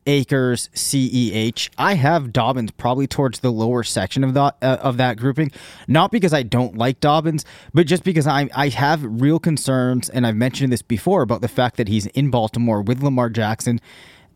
Akers, 0.05 0.69
Ceh. 0.73 1.69
I 1.77 1.93
have 1.95 2.33
Dobbins 2.33 2.71
probably 2.71 3.07
towards 3.07 3.39
the 3.39 3.51
lower 3.51 3.83
section 3.83 4.23
of 4.23 4.33
that 4.33 4.57
uh, 4.61 4.77
of 4.81 4.97
that 4.97 5.17
grouping, 5.17 5.51
not 5.87 6.11
because 6.11 6.33
I 6.33 6.43
don't 6.43 6.77
like 6.77 6.99
Dobbins, 6.99 7.45
but 7.73 7.87
just 7.87 8.03
because 8.03 8.27
I 8.27 8.49
I 8.55 8.69
have 8.69 9.03
real 9.03 9.39
concerns, 9.39 10.09
and 10.09 10.25
I've 10.25 10.35
mentioned 10.35 10.71
this 10.73 10.81
before 10.81 11.21
about 11.21 11.41
the 11.41 11.47
fact 11.47 11.77
that 11.77 11.87
he's 11.87 12.05
in 12.07 12.29
Baltimore 12.29 12.81
with 12.81 13.01
Lamar 13.03 13.29
Jackson. 13.29 13.79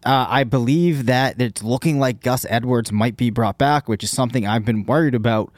Uh, 0.05 0.25
I 0.29 0.43
believe 0.43 1.05
that 1.07 1.41
it's 1.41 1.63
looking 1.63 1.99
like 1.99 2.21
Gus 2.21 2.45
Edwards 2.49 2.91
might 2.91 3.17
be 3.17 3.29
brought 3.29 3.57
back, 3.57 3.89
which 3.89 4.03
is 4.03 4.11
something 4.11 4.45
I've 4.45 4.63
been 4.63 4.85
worried 4.85 5.15
about. 5.15 5.51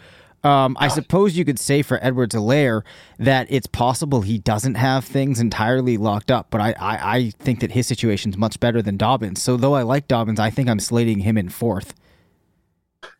Um, 0.44 0.78
I 0.80 0.88
suppose 0.88 1.38
you 1.38 1.44
could 1.44 1.60
say 1.60 1.82
for 1.82 2.00
Edwards 2.02 2.34
Helaire 2.34 2.84
that 3.18 3.48
it's 3.50 3.68
possible 3.68 4.22
he 4.22 4.38
doesn't 4.38 4.76
have 4.76 5.04
things 5.04 5.40
entirely 5.40 5.98
locked 5.98 6.32
up, 6.32 6.48
but 6.50 6.62
I, 6.62 6.74
I, 6.80 7.18
I 7.18 7.30
think 7.40 7.60
that 7.60 7.72
his 7.72 7.88
situation's 7.88 8.38
much 8.38 8.60
better 8.60 8.82
than 8.82 8.96
Dobbins. 8.96 9.42
So 9.42 9.58
though 9.58 9.76
I 9.76 9.82
like 9.82 10.08
Dobbins, 10.08 10.40
I 10.40 10.50
think 10.50 10.70
I'm 10.70 10.80
slating 10.80 11.20
him 11.20 11.38
in 11.38 11.50
fourth. 11.50 11.94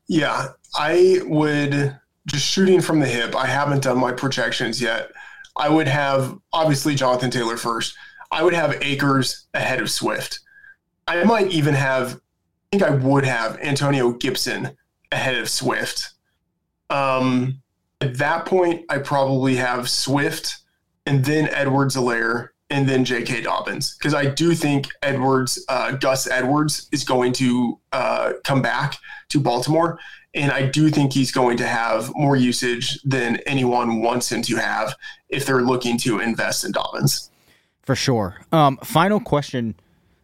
Yeah, 0.08 0.48
I 0.78 1.20
would 1.26 2.00
just 2.26 2.50
shooting 2.50 2.82
from 2.82 3.00
the 3.00 3.06
hip. 3.06 3.36
I 3.36 3.48
haven't 3.48 3.84
done 3.84 3.98
my 3.98 4.14
projections 4.14 4.82
yet. 4.82 5.12
I 5.58 5.68
would 5.68 5.88
have 5.88 6.38
obviously 6.54 6.96
Jonathan 6.96 7.32
Taylor 7.32 7.58
first. 7.58 7.96
I 8.32 8.44
would 8.44 8.54
have 8.54 8.82
Akers 8.82 9.48
ahead 9.54 9.82
of 9.82 9.92
Swift. 9.92 10.40
I 11.08 11.24
might 11.24 11.52
even 11.52 11.74
have, 11.74 12.16
I 12.16 12.78
think 12.78 12.84
I 12.84 12.92
would 12.92 13.26
have 13.26 13.58
Antonio 13.60 14.12
Gibson 14.12 14.78
ahead 15.12 15.36
of 15.36 15.50
Swift. 15.50 16.12
Um, 16.90 17.62
at 18.02 18.18
that 18.18 18.46
point, 18.46 18.86
I 18.90 19.00
probably 19.00 19.56
have 19.56 19.90
Swift 19.90 20.58
and 21.06 21.24
then 21.26 21.50
Edwards 21.50 21.96
Helaire 21.96 22.50
and 22.70 22.88
then 22.88 23.04
J.K. 23.04 23.42
Dobbins 23.42 23.96
because 23.98 24.14
I 24.14 24.26
do 24.28 24.54
think 24.54 24.88
Edwards, 25.02 25.64
uh, 25.70 25.94
Gus 25.94 26.30
Edwards, 26.30 26.88
is 26.92 27.04
going 27.04 27.34
to 27.34 27.80
uh, 27.92 28.34
come 28.44 28.62
back 28.62 28.98
to 29.30 29.40
Baltimore, 29.40 30.00
and 30.34 30.52
I 30.52 30.68
do 30.68 30.90
think 30.90 31.14
he's 31.14 31.32
going 31.32 31.58
to 31.58 31.68
have 31.68 32.12
more 32.16 32.36
usage 32.36 33.02
than 33.04 33.38
anyone 33.48 34.02
wants 34.02 34.32
him 34.32 34.42
to 34.44 34.56
have 34.58 34.96
if 35.30 35.46
they're 35.46 35.64
looking 35.64 35.98
to 36.00 36.20
invest 36.20 36.64
in 36.64 36.72
Dobbins. 36.72 37.32
For 37.82 37.96
sure. 37.96 38.38
Um, 38.52 38.78
final 38.78 39.20
question 39.20 39.76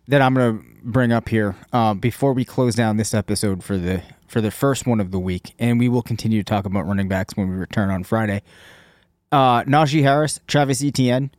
that 0.08 0.22
I'm 0.22 0.36
going 0.36 0.60
to 0.60 0.66
bring 0.84 1.12
up 1.12 1.30
here 1.30 1.56
uh, 1.74 1.96
before 1.96 2.34
we 2.34 2.46
close 2.46 2.76
down 2.76 2.98
this 2.98 3.14
episode 3.16 3.64
for 3.64 3.78
the 3.78 4.04
for 4.28 4.42
the 4.42 4.52
first 4.52 4.88
one 4.88 5.00
of 5.00 5.12
the 5.12 5.20
week, 5.20 5.54
and 5.60 5.80
we 5.80 5.90
will 5.90 6.02
continue 6.02 6.42
to 6.42 6.44
talk 6.44 6.66
about 6.66 6.86
running 6.86 7.08
backs 7.08 7.36
when 7.36 7.50
we 7.50 7.56
return 7.56 7.90
on 7.90 8.04
Friday. 8.04 8.42
Uh, 9.32 9.64
Najee 9.64 10.02
Harris, 10.02 10.40
Travis 10.48 10.84
Etienne, 10.84 11.32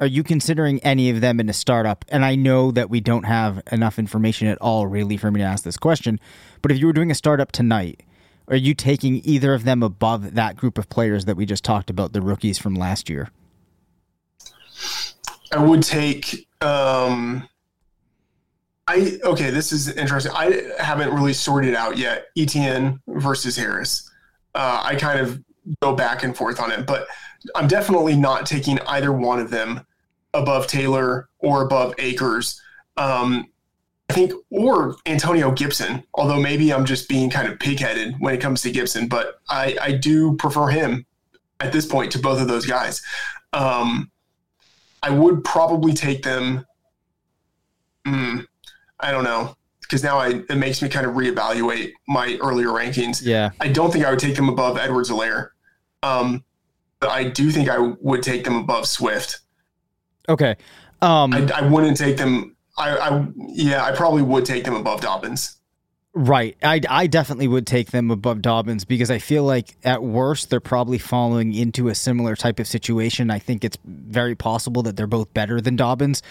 are 0.00 0.06
you 0.06 0.22
considering 0.22 0.80
any 0.80 1.10
of 1.10 1.20
them 1.20 1.40
in 1.40 1.48
a 1.48 1.52
startup? 1.52 2.04
And 2.08 2.24
I 2.24 2.34
know 2.34 2.70
that 2.72 2.90
we 2.90 3.00
don't 3.00 3.24
have 3.24 3.62
enough 3.70 3.98
information 3.98 4.48
at 4.48 4.58
all, 4.58 4.86
really, 4.86 5.16
for 5.16 5.30
me 5.30 5.40
to 5.40 5.46
ask 5.46 5.64
this 5.64 5.76
question. 5.76 6.18
But 6.62 6.72
if 6.72 6.78
you 6.78 6.86
were 6.86 6.92
doing 6.92 7.10
a 7.10 7.14
startup 7.14 7.52
tonight, 7.52 8.02
are 8.48 8.56
you 8.56 8.74
taking 8.74 9.20
either 9.24 9.54
of 9.54 9.64
them 9.64 9.82
above 9.82 10.34
that 10.34 10.56
group 10.56 10.78
of 10.78 10.88
players 10.88 11.24
that 11.24 11.36
we 11.36 11.46
just 11.46 11.64
talked 11.64 11.90
about, 11.90 12.12
the 12.12 12.20
rookies 12.20 12.58
from 12.58 12.74
last 12.74 13.08
year? 13.08 13.30
I 15.52 15.62
would 15.62 15.82
take. 15.82 16.46
Um, 16.60 17.48
I 18.86 19.18
okay. 19.24 19.50
This 19.50 19.72
is 19.72 19.88
interesting. 19.88 20.32
I 20.34 20.62
haven't 20.78 21.12
really 21.12 21.32
sorted 21.32 21.74
out 21.74 21.96
yet. 21.96 22.26
Etienne 22.36 23.00
versus 23.06 23.56
Harris. 23.56 24.10
Uh, 24.54 24.82
I 24.84 24.94
kind 24.96 25.20
of 25.20 25.42
go 25.80 25.94
back 25.94 26.22
and 26.22 26.36
forth 26.36 26.60
on 26.60 26.70
it, 26.70 26.86
but 26.86 27.06
I'm 27.54 27.66
definitely 27.66 28.16
not 28.16 28.46
taking 28.46 28.78
either 28.80 29.12
one 29.12 29.40
of 29.40 29.50
them 29.50 29.86
above 30.34 30.66
Taylor 30.66 31.28
or 31.38 31.62
above 31.62 31.94
Akers. 31.98 32.60
Um, 32.96 33.46
I 34.10 34.12
think, 34.12 34.32
or 34.50 34.96
Antonio 35.06 35.50
Gibson. 35.50 36.04
Although 36.14 36.40
maybe 36.40 36.72
I'm 36.72 36.84
just 36.84 37.08
being 37.08 37.30
kind 37.30 37.48
of 37.48 37.58
pigheaded 37.58 38.20
when 38.20 38.34
it 38.34 38.40
comes 38.40 38.60
to 38.62 38.70
Gibson, 38.70 39.08
but 39.08 39.40
I, 39.48 39.76
I 39.80 39.92
do 39.92 40.36
prefer 40.36 40.68
him 40.68 41.06
at 41.60 41.72
this 41.72 41.86
point 41.86 42.12
to 42.12 42.18
both 42.18 42.40
of 42.40 42.48
those 42.48 42.66
guys. 42.66 43.02
Um, 43.54 44.10
I 45.02 45.10
would 45.10 45.42
probably 45.44 45.94
take 45.94 46.22
them. 46.22 46.66
Mm, 48.06 48.46
I 49.04 49.10
don't 49.10 49.24
know 49.24 49.56
because 49.82 50.02
now 50.02 50.18
I, 50.18 50.42
it 50.48 50.56
makes 50.56 50.80
me 50.80 50.88
kind 50.88 51.06
of 51.06 51.14
reevaluate 51.14 51.92
my 52.08 52.38
earlier 52.40 52.68
rankings. 52.68 53.20
Yeah. 53.22 53.50
I 53.60 53.68
don't 53.68 53.92
think 53.92 54.04
I 54.04 54.10
would 54.10 54.18
take 54.18 54.34
them 54.34 54.48
above 54.48 54.78
Edwards 54.78 55.10
Helaire. 55.10 55.50
Um, 56.02 56.42
but 57.00 57.10
I 57.10 57.24
do 57.24 57.50
think 57.50 57.68
I 57.68 57.78
would 57.78 58.22
take 58.22 58.44
them 58.44 58.56
above 58.56 58.86
Swift. 58.86 59.40
Okay. 60.28 60.56
Um, 61.02 61.34
I, 61.34 61.48
I 61.54 61.68
wouldn't 61.68 61.98
take 61.98 62.16
them. 62.16 62.56
I, 62.78 62.96
I 62.96 63.26
yeah, 63.36 63.84
I 63.84 63.92
probably 63.92 64.22
would 64.22 64.46
take 64.46 64.64
them 64.64 64.74
above 64.74 65.02
Dobbins. 65.02 65.58
Right. 66.16 66.56
I, 66.62 66.80
I 66.88 67.06
definitely 67.08 67.48
would 67.48 67.66
take 67.66 67.90
them 67.90 68.12
above 68.12 68.40
Dobbins 68.40 68.84
because 68.84 69.10
I 69.10 69.18
feel 69.18 69.42
like 69.42 69.76
at 69.82 70.00
worst 70.04 70.48
they're 70.48 70.60
probably 70.60 70.96
falling 70.98 71.52
into 71.54 71.88
a 71.88 71.94
similar 71.94 72.36
type 72.36 72.60
of 72.60 72.68
situation. 72.68 73.32
I 73.32 73.40
think 73.40 73.64
it's 73.64 73.76
very 73.84 74.36
possible 74.36 74.82
that 74.84 74.96
they're 74.96 75.08
both 75.08 75.34
better 75.34 75.60
than 75.60 75.74
Dobbins. 75.74 76.22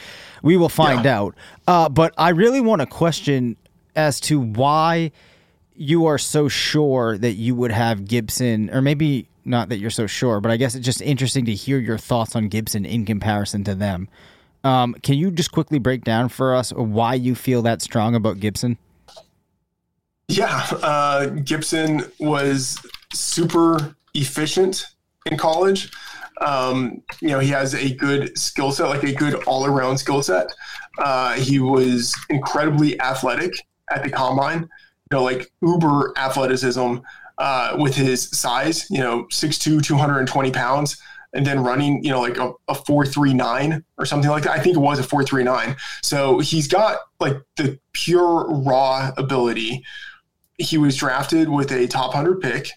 We 0.41 0.56
will 0.56 0.69
find 0.69 1.04
Yeah. 1.04 1.19
out. 1.19 1.36
Uh, 1.67 1.89
but 1.89 2.13
I 2.17 2.30
really 2.30 2.62
want 2.62 2.80
to 2.80 2.86
question 2.86 3.58
as 3.94 4.21
to 4.21 4.40
why 4.40 5.12
you 5.75 6.06
are 6.06 6.17
so 6.17 6.48
sure 6.48 7.17
that 7.17 7.34
you 7.34 7.54
would 7.54 7.71
have 7.71 8.06
Gibson, 8.06 8.69
or 8.69 8.81
maybe 8.81 9.27
not 9.44 9.67
that 9.67 9.79
you're 9.79 9.90
so 9.90 10.08
sure, 10.08 10.40
but 10.40 10.50
I 10.50 10.56
guess 10.56 10.75
it's 10.75 10.86
just 10.86 11.02
interesting 11.02 11.44
to 11.46 11.54
hear 11.54 11.77
your 11.77 11.98
thoughts 11.98 12.38
on 12.38 12.48
Gibson 12.48 12.86
in 12.86 13.06
comparison 13.06 13.65
to 13.65 13.75
them. 13.75 14.08
Um, 14.63 14.94
can 15.04 15.15
you 15.17 15.29
just 15.29 15.52
quickly 15.52 15.77
break 15.77 16.06
down 16.06 16.29
for 16.29 16.56
us 16.56 16.71
why 16.71 17.15
you 17.15 17.36
feel 17.36 17.62
that 17.63 17.81
strong 17.81 18.15
about 18.15 18.40
Gibson? 18.40 18.77
Yeah, 20.28 20.65
uh, 20.82 21.28
Gibson 21.28 22.04
was 22.19 22.78
super 23.12 23.96
efficient 24.13 24.86
in 25.26 25.38
college. 25.38 25.92
Um, 26.42 27.02
you 27.21 27.30
know, 27.30 27.40
he 27.40 27.50
has 27.50 27.76
a 27.76 27.94
good 27.94 28.38
skill 28.38 28.71
set, 28.71 28.88
like 28.88 29.04
a 29.04 29.13
good 29.13 29.36
all 29.44 29.65
around 29.65 29.98
skill 29.98 30.24
set. 30.24 30.48
Uh, 30.98 31.34
he 31.34 31.60
was 31.60 32.15
incredibly 32.30 33.00
athletic 33.00 33.54
at 33.92 34.04
the 34.04 34.10
combine, 34.10 34.62
you 34.62 34.67
know, 35.12 35.24
like 35.24 35.52
uber 35.62 36.13
athleticism 36.17 36.98
uh, 37.38 37.76
with 37.80 37.96
his 37.96 38.30
size, 38.30 38.90
you 38.90 39.00
know, 39.00 39.26
6'2, 39.32 39.84
220 39.84 40.52
pounds, 40.52 40.98
and 41.34 41.46
then 41.46 41.63
running, 41.63 42.04
you 42.04 42.12
know, 42.12 42.21
like 42.21 42.38
a, 42.38 42.52
a 42.67 42.76
439 42.76 43.84
or 43.98 44.06
something 44.06 44.30
like 44.30 44.44
that. 44.44 44.52
I 44.52 44.60
think 44.60 44.76
it 44.76 44.80
was 44.80 45.00
a 45.00 45.04
439. 45.04 45.76
So 46.02 46.40
he's 46.40 46.67
got 46.67 47.00
like 47.19 47.38
the 47.58 47.80
pure 47.94 48.48
raw 48.50 49.12
ability. 49.17 49.84
He 50.58 50.77
was 50.77 50.95
drafted 50.95 51.49
with 51.49 51.71
a 51.71 51.87
top 51.87 52.13
100 52.13 52.41
pick. 52.41 52.69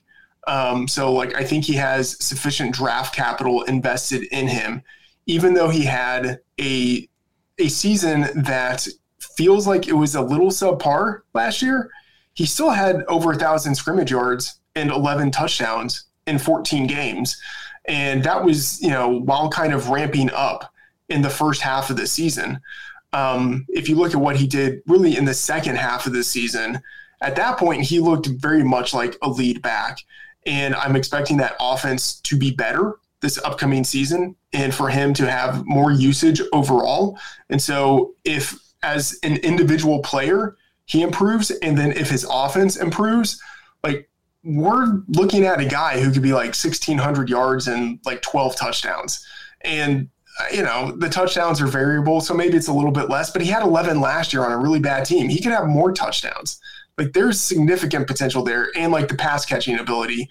Um, 0.46 0.86
so, 0.86 1.12
like, 1.12 1.34
I 1.34 1.44
think 1.44 1.64
he 1.64 1.74
has 1.74 2.22
sufficient 2.24 2.74
draft 2.74 3.14
capital 3.14 3.62
invested 3.62 4.24
in 4.30 4.46
him, 4.46 4.82
even 5.26 5.54
though 5.54 5.68
he 5.68 5.84
had 5.84 6.40
a 6.60 7.08
a 7.58 7.68
season 7.68 8.42
that 8.44 8.86
feels 9.18 9.66
like 9.66 9.88
it 9.88 9.94
was 9.94 10.14
a 10.14 10.20
little 10.20 10.48
subpar 10.48 11.22
last 11.34 11.62
year. 11.62 11.90
He 12.34 12.44
still 12.44 12.70
had 12.70 13.02
over 13.08 13.32
a 13.32 13.36
thousand 13.36 13.74
scrimmage 13.74 14.10
yards 14.10 14.60
and 14.74 14.90
11 14.90 15.30
touchdowns 15.30 16.04
in 16.26 16.38
14 16.38 16.86
games, 16.86 17.40
and 17.86 18.22
that 18.24 18.44
was 18.44 18.80
you 18.80 18.90
know 18.90 19.08
while 19.08 19.48
kind 19.48 19.72
of 19.72 19.88
ramping 19.88 20.30
up 20.32 20.72
in 21.08 21.22
the 21.22 21.30
first 21.30 21.60
half 21.60 21.90
of 21.90 21.96
the 21.96 22.06
season. 22.06 22.60
Um, 23.12 23.64
if 23.68 23.88
you 23.88 23.96
look 23.96 24.12
at 24.12 24.20
what 24.20 24.36
he 24.36 24.46
did 24.46 24.82
really 24.86 25.16
in 25.16 25.24
the 25.24 25.34
second 25.34 25.76
half 25.76 26.06
of 26.06 26.12
the 26.12 26.24
season, 26.24 26.80
at 27.20 27.36
that 27.36 27.58
point 27.58 27.82
he 27.82 28.00
looked 28.00 28.26
very 28.26 28.62
much 28.62 28.92
like 28.92 29.16
a 29.22 29.28
lead 29.28 29.62
back 29.62 29.98
and 30.46 30.74
I'm 30.76 30.96
expecting 30.96 31.36
that 31.38 31.56
offense 31.60 32.20
to 32.20 32.36
be 32.38 32.52
better 32.52 32.96
this 33.20 33.38
upcoming 33.38 33.82
season 33.82 34.36
and 34.52 34.74
for 34.74 34.88
him 34.88 35.12
to 35.14 35.28
have 35.28 35.66
more 35.66 35.90
usage 35.90 36.40
overall. 36.52 37.18
And 37.50 37.60
so, 37.60 38.14
if 38.24 38.56
as 38.82 39.18
an 39.22 39.36
individual 39.38 40.00
player 40.00 40.56
he 40.84 41.02
improves, 41.02 41.50
and 41.50 41.76
then 41.76 41.92
if 41.92 42.08
his 42.08 42.24
offense 42.30 42.76
improves, 42.76 43.42
like 43.82 44.08
we're 44.44 45.02
looking 45.08 45.44
at 45.44 45.60
a 45.60 45.64
guy 45.64 46.00
who 46.00 46.12
could 46.12 46.22
be 46.22 46.32
like 46.32 46.54
1,600 46.54 47.28
yards 47.28 47.66
and 47.66 47.98
like 48.04 48.22
12 48.22 48.54
touchdowns. 48.54 49.26
And 49.62 50.08
you 50.52 50.62
know 50.62 50.92
the 50.92 51.08
touchdowns 51.08 51.60
are 51.60 51.66
variable, 51.66 52.20
so 52.20 52.34
maybe 52.34 52.56
it's 52.56 52.68
a 52.68 52.72
little 52.72 52.92
bit 52.92 53.08
less. 53.08 53.30
But 53.30 53.42
he 53.42 53.48
had 53.48 53.62
11 53.62 54.00
last 54.00 54.32
year 54.32 54.44
on 54.44 54.52
a 54.52 54.58
really 54.58 54.78
bad 54.78 55.04
team. 55.04 55.28
He 55.28 55.42
could 55.42 55.52
have 55.52 55.66
more 55.66 55.92
touchdowns. 55.92 56.60
Like 56.98 57.12
there's 57.12 57.40
significant 57.40 58.06
potential 58.06 58.42
there, 58.42 58.70
and 58.76 58.92
like 58.92 59.08
the 59.08 59.14
pass 59.14 59.44
catching 59.44 59.78
ability. 59.78 60.28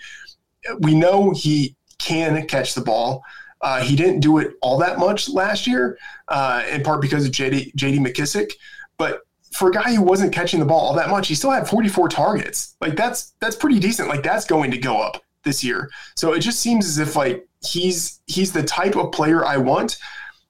We 0.80 0.96
know 0.96 1.32
he 1.32 1.76
can 2.00 2.48
catch 2.48 2.74
the 2.74 2.82
ball. 2.82 3.24
Uh, 3.62 3.82
he 3.82 3.96
didn't 3.96 4.20
do 4.20 4.38
it 4.38 4.54
all 4.62 4.78
that 4.80 5.00
much 5.00 5.30
last 5.30 5.66
year, 5.66 5.98
uh, 6.28 6.64
in 6.72 6.84
part 6.84 7.02
because 7.02 7.26
of 7.26 7.32
JD, 7.32 7.74
JD 7.76 8.00
McKissic. 8.00 8.52
But 8.98 9.22
for 9.54 9.70
a 9.70 9.74
guy 9.74 9.96
who 9.96 10.02
wasn't 10.02 10.34
catching 10.34 10.60
the 10.60 10.66
ball 10.66 10.82
all 10.82 10.94
that 10.96 11.10
much, 11.10 11.28
he 11.28 11.36
still 11.36 11.52
had 11.52 11.68
44 11.68 12.10
targets. 12.10 12.76
Like 12.82 12.96
that's 12.96 13.34
that's 13.40 13.56
pretty 13.56 13.80
decent. 13.80 14.10
Like 14.10 14.24
that's 14.24 14.46
going 14.46 14.72
to 14.72 14.78
go 14.78 15.00
up 15.02 15.24
this 15.44 15.64
year. 15.64 15.90
So 16.16 16.34
it 16.34 16.40
just 16.40 16.60
seems 16.60 16.86
as 16.86 16.98
if 16.98 17.16
like 17.16 17.48
he's 17.64 18.20
he's 18.28 18.52
the 18.52 18.64
type 18.64 18.96
of 18.96 19.12
player 19.12 19.46
I 19.46 19.58
want. 19.58 19.98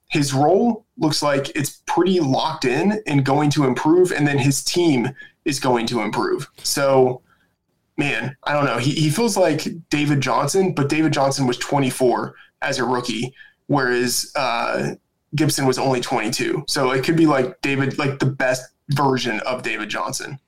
His 0.08 0.32
role 0.32 0.84
looks 0.98 1.22
like 1.22 1.50
it's 1.56 1.82
pretty 1.86 2.20
locked 2.20 2.64
in 2.64 3.02
and 3.06 3.24
going 3.24 3.50
to 3.50 3.64
improve, 3.64 4.12
and 4.12 4.26
then 4.26 4.38
his 4.38 4.64
team 4.64 5.08
is 5.46 5.60
going 5.60 5.86
to 5.86 6.02
improve. 6.02 6.50
So, 6.58 7.22
man, 7.96 8.36
I 8.42 8.52
don't 8.52 8.66
know. 8.66 8.76
He, 8.76 8.90
he 8.90 9.08
feels 9.08 9.36
like 9.36 9.66
David 9.88 10.20
Johnson, 10.20 10.74
but 10.74 10.90
David 10.90 11.14
Johnson 11.14 11.46
was 11.46 11.56
24 11.56 12.34
as 12.60 12.78
a 12.78 12.84
rookie, 12.84 13.32
whereas 13.68 14.30
uh, 14.36 14.96
Gibson 15.34 15.64
was 15.64 15.78
only 15.78 16.00
22. 16.00 16.64
So 16.66 16.90
it 16.90 17.04
could 17.04 17.16
be 17.16 17.26
like 17.26 17.60
David, 17.62 17.96
like 17.96 18.18
the 18.18 18.26
best 18.26 18.64
version 18.90 19.40
of 19.40 19.62
David 19.62 19.88
Johnson. 19.88 20.38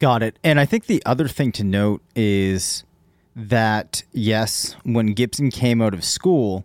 Got 0.00 0.22
it. 0.22 0.38
And 0.42 0.58
I 0.58 0.64
think 0.64 0.86
the 0.86 1.02
other 1.04 1.28
thing 1.28 1.52
to 1.52 1.64
note 1.64 2.02
is 2.16 2.84
that, 3.36 4.02
yes, 4.12 4.74
when 4.84 5.08
Gibson 5.08 5.50
came 5.50 5.82
out 5.82 5.92
of 5.92 6.04
school, 6.04 6.64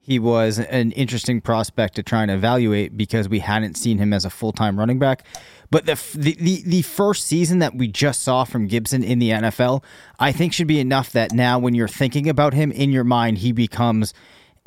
he 0.00 0.18
was 0.18 0.58
an 0.58 0.90
interesting 0.92 1.40
prospect 1.40 1.94
to 1.94 2.02
try 2.02 2.22
and 2.22 2.30
evaluate 2.30 2.96
because 2.96 3.28
we 3.28 3.38
hadn't 3.38 3.76
seen 3.76 3.98
him 3.98 4.12
as 4.12 4.24
a 4.24 4.30
full 4.30 4.52
time 4.52 4.78
running 4.78 4.98
back. 4.98 5.24
But 5.72 5.86
the, 5.86 5.98
the, 6.14 6.34
the 6.34 6.62
the 6.66 6.82
first 6.82 7.24
season 7.24 7.60
that 7.60 7.74
we 7.74 7.88
just 7.88 8.20
saw 8.22 8.44
from 8.44 8.66
Gibson 8.66 9.02
in 9.02 9.18
the 9.18 9.30
NFL, 9.30 9.82
I 10.20 10.30
think 10.30 10.52
should 10.52 10.66
be 10.66 10.78
enough 10.78 11.12
that 11.12 11.32
now 11.32 11.58
when 11.58 11.74
you're 11.74 11.88
thinking 11.88 12.28
about 12.28 12.52
him 12.52 12.70
in 12.70 12.92
your 12.92 13.04
mind, 13.04 13.38
he 13.38 13.52
becomes 13.52 14.12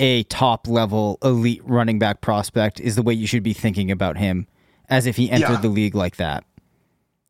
a 0.00 0.24
top 0.24 0.66
level 0.66 1.18
elite 1.22 1.62
running 1.64 2.00
back 2.00 2.22
prospect. 2.22 2.80
Is 2.80 2.96
the 2.96 3.02
way 3.02 3.14
you 3.14 3.28
should 3.28 3.44
be 3.44 3.52
thinking 3.52 3.92
about 3.92 4.16
him, 4.16 4.48
as 4.88 5.06
if 5.06 5.14
he 5.14 5.30
entered 5.30 5.52
yeah. 5.52 5.60
the 5.60 5.68
league 5.68 5.94
like 5.94 6.16
that. 6.16 6.42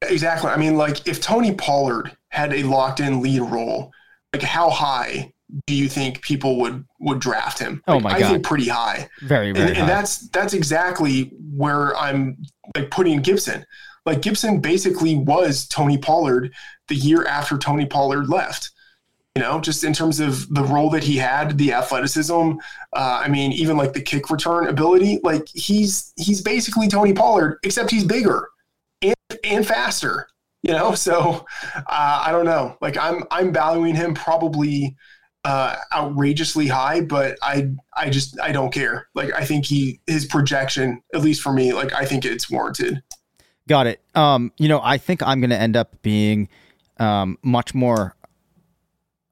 Exactly. 0.00 0.48
I 0.48 0.56
mean, 0.56 0.78
like 0.78 1.06
if 1.06 1.20
Tony 1.20 1.52
Pollard 1.52 2.16
had 2.30 2.54
a 2.54 2.62
locked 2.62 3.00
in 3.00 3.20
lead 3.20 3.42
role, 3.42 3.92
like 4.32 4.42
how 4.42 4.70
high 4.70 5.34
do 5.66 5.74
you 5.74 5.88
think 5.88 6.22
people 6.22 6.58
would 6.60 6.84
would 7.00 7.20
draft 7.20 7.58
him? 7.58 7.82
Oh 7.86 7.96
like, 7.96 8.00
oh 8.00 8.02
my 8.02 8.10
I 8.10 8.20
god, 8.20 8.26
I 8.26 8.32
think 8.32 8.44
pretty 8.44 8.68
high. 8.68 9.08
Very 9.22 9.52
very. 9.52 9.68
And, 9.68 9.78
and, 9.78 9.88
that's 9.88 10.28
that's 10.30 10.54
exactly 10.54 11.32
where 11.54 11.96
I'm 11.96 12.36
like 12.74 12.90
putting 12.90 13.20
Gibson. 13.20 13.64
Like 14.04 14.22
Gibson 14.22 14.60
basically 14.60 15.16
was 15.16 15.66
Tony 15.66 15.98
Pollard 15.98 16.52
the 16.88 16.94
year 16.94 17.24
after 17.26 17.58
Tony 17.58 17.86
Pollard 17.86 18.28
left. 18.28 18.70
You 19.34 19.42
know, 19.42 19.60
just 19.60 19.84
in 19.84 19.92
terms 19.92 20.18
of 20.18 20.52
the 20.54 20.62
role 20.62 20.88
that 20.90 21.04
he 21.04 21.18
had, 21.18 21.58
the 21.58 21.74
athleticism. 21.74 22.32
Uh, 22.32 23.20
I 23.22 23.28
mean, 23.28 23.52
even 23.52 23.76
like 23.76 23.92
the 23.92 24.00
kick 24.00 24.30
return 24.30 24.66
ability. 24.66 25.20
Like 25.22 25.46
he's 25.48 26.12
he's 26.16 26.40
basically 26.40 26.88
Tony 26.88 27.12
Pollard, 27.12 27.58
except 27.62 27.90
he's 27.90 28.04
bigger 28.04 28.48
and 29.02 29.14
and 29.44 29.66
faster. 29.66 30.28
You 30.62 30.72
know, 30.72 30.94
so 30.94 31.44
uh, 31.74 32.22
I 32.26 32.32
don't 32.32 32.46
know. 32.46 32.78
Like 32.80 32.96
I'm 32.96 33.24
I'm 33.30 33.52
valuing 33.52 33.94
him 33.94 34.14
probably 34.14 34.96
uh, 35.46 35.76
outrageously 35.94 36.66
high, 36.66 37.00
but 37.00 37.38
I 37.40 37.70
I 37.96 38.10
just 38.10 38.38
I 38.40 38.50
don't 38.50 38.74
care. 38.74 39.06
Like 39.14 39.32
I 39.32 39.44
think 39.44 39.64
he 39.64 40.00
his 40.08 40.26
projection, 40.26 41.00
at 41.14 41.20
least 41.20 41.40
for 41.40 41.52
me, 41.52 41.72
like 41.72 41.92
I 41.94 42.04
think 42.04 42.24
it's 42.24 42.50
warranted. 42.50 43.00
Got 43.68 43.86
it. 43.86 44.00
Um, 44.16 44.50
you 44.58 44.68
know, 44.68 44.80
I 44.82 44.98
think 44.98 45.22
I'm 45.22 45.40
going 45.40 45.50
to 45.50 45.58
end 45.58 45.76
up 45.76 46.02
being 46.02 46.48
um, 46.98 47.38
much 47.44 47.74
more 47.74 48.16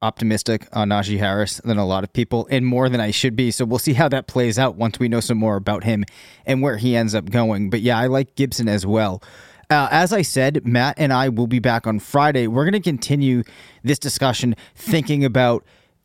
optimistic 0.02 0.68
on 0.72 0.90
Najee 0.90 1.18
Harris 1.18 1.60
than 1.64 1.78
a 1.78 1.86
lot 1.86 2.04
of 2.04 2.12
people, 2.12 2.46
and 2.48 2.64
more 2.64 2.88
than 2.88 3.00
I 3.00 3.10
should 3.10 3.34
be. 3.34 3.50
So 3.50 3.64
we'll 3.64 3.80
see 3.80 3.94
how 3.94 4.08
that 4.10 4.28
plays 4.28 4.56
out 4.56 4.76
once 4.76 5.00
we 5.00 5.08
know 5.08 5.20
some 5.20 5.38
more 5.38 5.56
about 5.56 5.82
him 5.82 6.04
and 6.46 6.62
where 6.62 6.76
he 6.76 6.94
ends 6.94 7.16
up 7.16 7.28
going. 7.28 7.70
But 7.70 7.80
yeah, 7.80 7.98
I 7.98 8.06
like 8.06 8.36
Gibson 8.36 8.68
as 8.68 8.86
well. 8.86 9.20
Uh, 9.68 9.88
as 9.90 10.12
I 10.12 10.22
said, 10.22 10.64
Matt 10.64 10.94
and 10.96 11.12
I 11.12 11.28
will 11.28 11.48
be 11.48 11.58
back 11.58 11.88
on 11.88 11.98
Friday. 11.98 12.46
We're 12.46 12.64
going 12.64 12.80
to 12.80 12.80
continue 12.80 13.42
this 13.82 13.98
discussion 13.98 14.54
thinking 14.76 15.24
about 15.24 15.64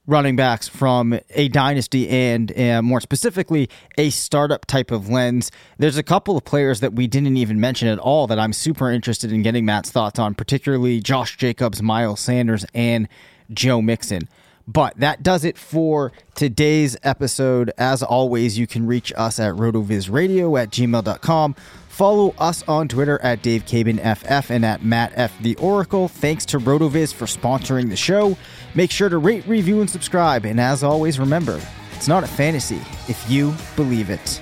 running 0.10 0.36
backs 0.36 0.68
from 0.68 1.20
a 1.30 1.47
dynasty 1.49 2.10
and 2.10 2.57
uh, 2.60 2.82
more 2.82 2.99
specifically 2.99 3.70
a 3.97 4.10
startup 4.10 4.66
type 4.66 4.89
of 4.89 5.07
lens. 5.07 5.51
There's 5.78 5.97
a 5.97 6.03
couple 6.03 6.36
of 6.36 6.43
players 6.43 6.80
that 6.80 6.93
we 6.93 7.05
didn't 7.05 7.38
even 7.38 7.60
mention 7.60 7.88
at 7.88 7.99
all 7.99 8.26
that 8.28 8.39
I'm 8.39 8.51
super 8.51 8.89
interested 8.91 9.32
in 9.32 9.43
getting 9.43 9.66
Matt's 9.66 9.91
thoughts 9.91 10.18
on, 10.18 10.34
particularly 10.34 10.99
Josh 10.99 11.38
Jacobs, 11.38 11.82
Miles 11.84 12.20
Sanders, 12.20 12.66
and 12.74 13.07
Joe 13.53 13.82
Mixon. 13.82 14.28
But 14.68 14.97
that 14.99 15.24
does 15.24 15.45
it 15.45 15.57
for 15.57 16.12
today's 16.36 16.97
episode. 17.03 17.72
As 17.78 18.03
always, 18.03 18.57
you 18.57 18.68
can 18.68 18.88
reach 18.88 19.14
us 19.16 19.39
at 19.39 19.53
rotovizradio 19.55 20.62
at 20.62 20.70
gmail.com 20.70 21.55
Follow 22.00 22.34
us 22.38 22.64
on 22.66 22.88
Twitter 22.88 23.22
at 23.24 23.41
Dave 23.41 23.66
FF 23.66 24.52
and 24.52 24.64
at 24.64 24.86
Matt 24.86 25.12
F. 25.16 25.38
The 25.41 25.58
Oracle. 25.58 26.08
Thanks 26.08 26.45
to 26.45 26.58
RotoViz 26.58 27.14
for 27.14 27.26
sponsoring 27.26 27.89
the 27.89 27.97
show. 27.97 28.38
Make 28.74 28.89
sure 28.89 29.10
to 29.10 29.18
rate, 29.18 29.45
review, 29.45 29.82
and 29.82 29.89
subscribe. 29.89 30.45
And 30.45 30.62
as 30.62 30.82
always, 30.82 31.20
remember, 31.20 31.60
it's 31.97 32.08
not 32.08 32.24
a 32.24 32.28
fantasy 32.28 32.80
if 33.10 33.30
you 33.30 33.54
believe 33.76 34.10
it. 34.10 34.41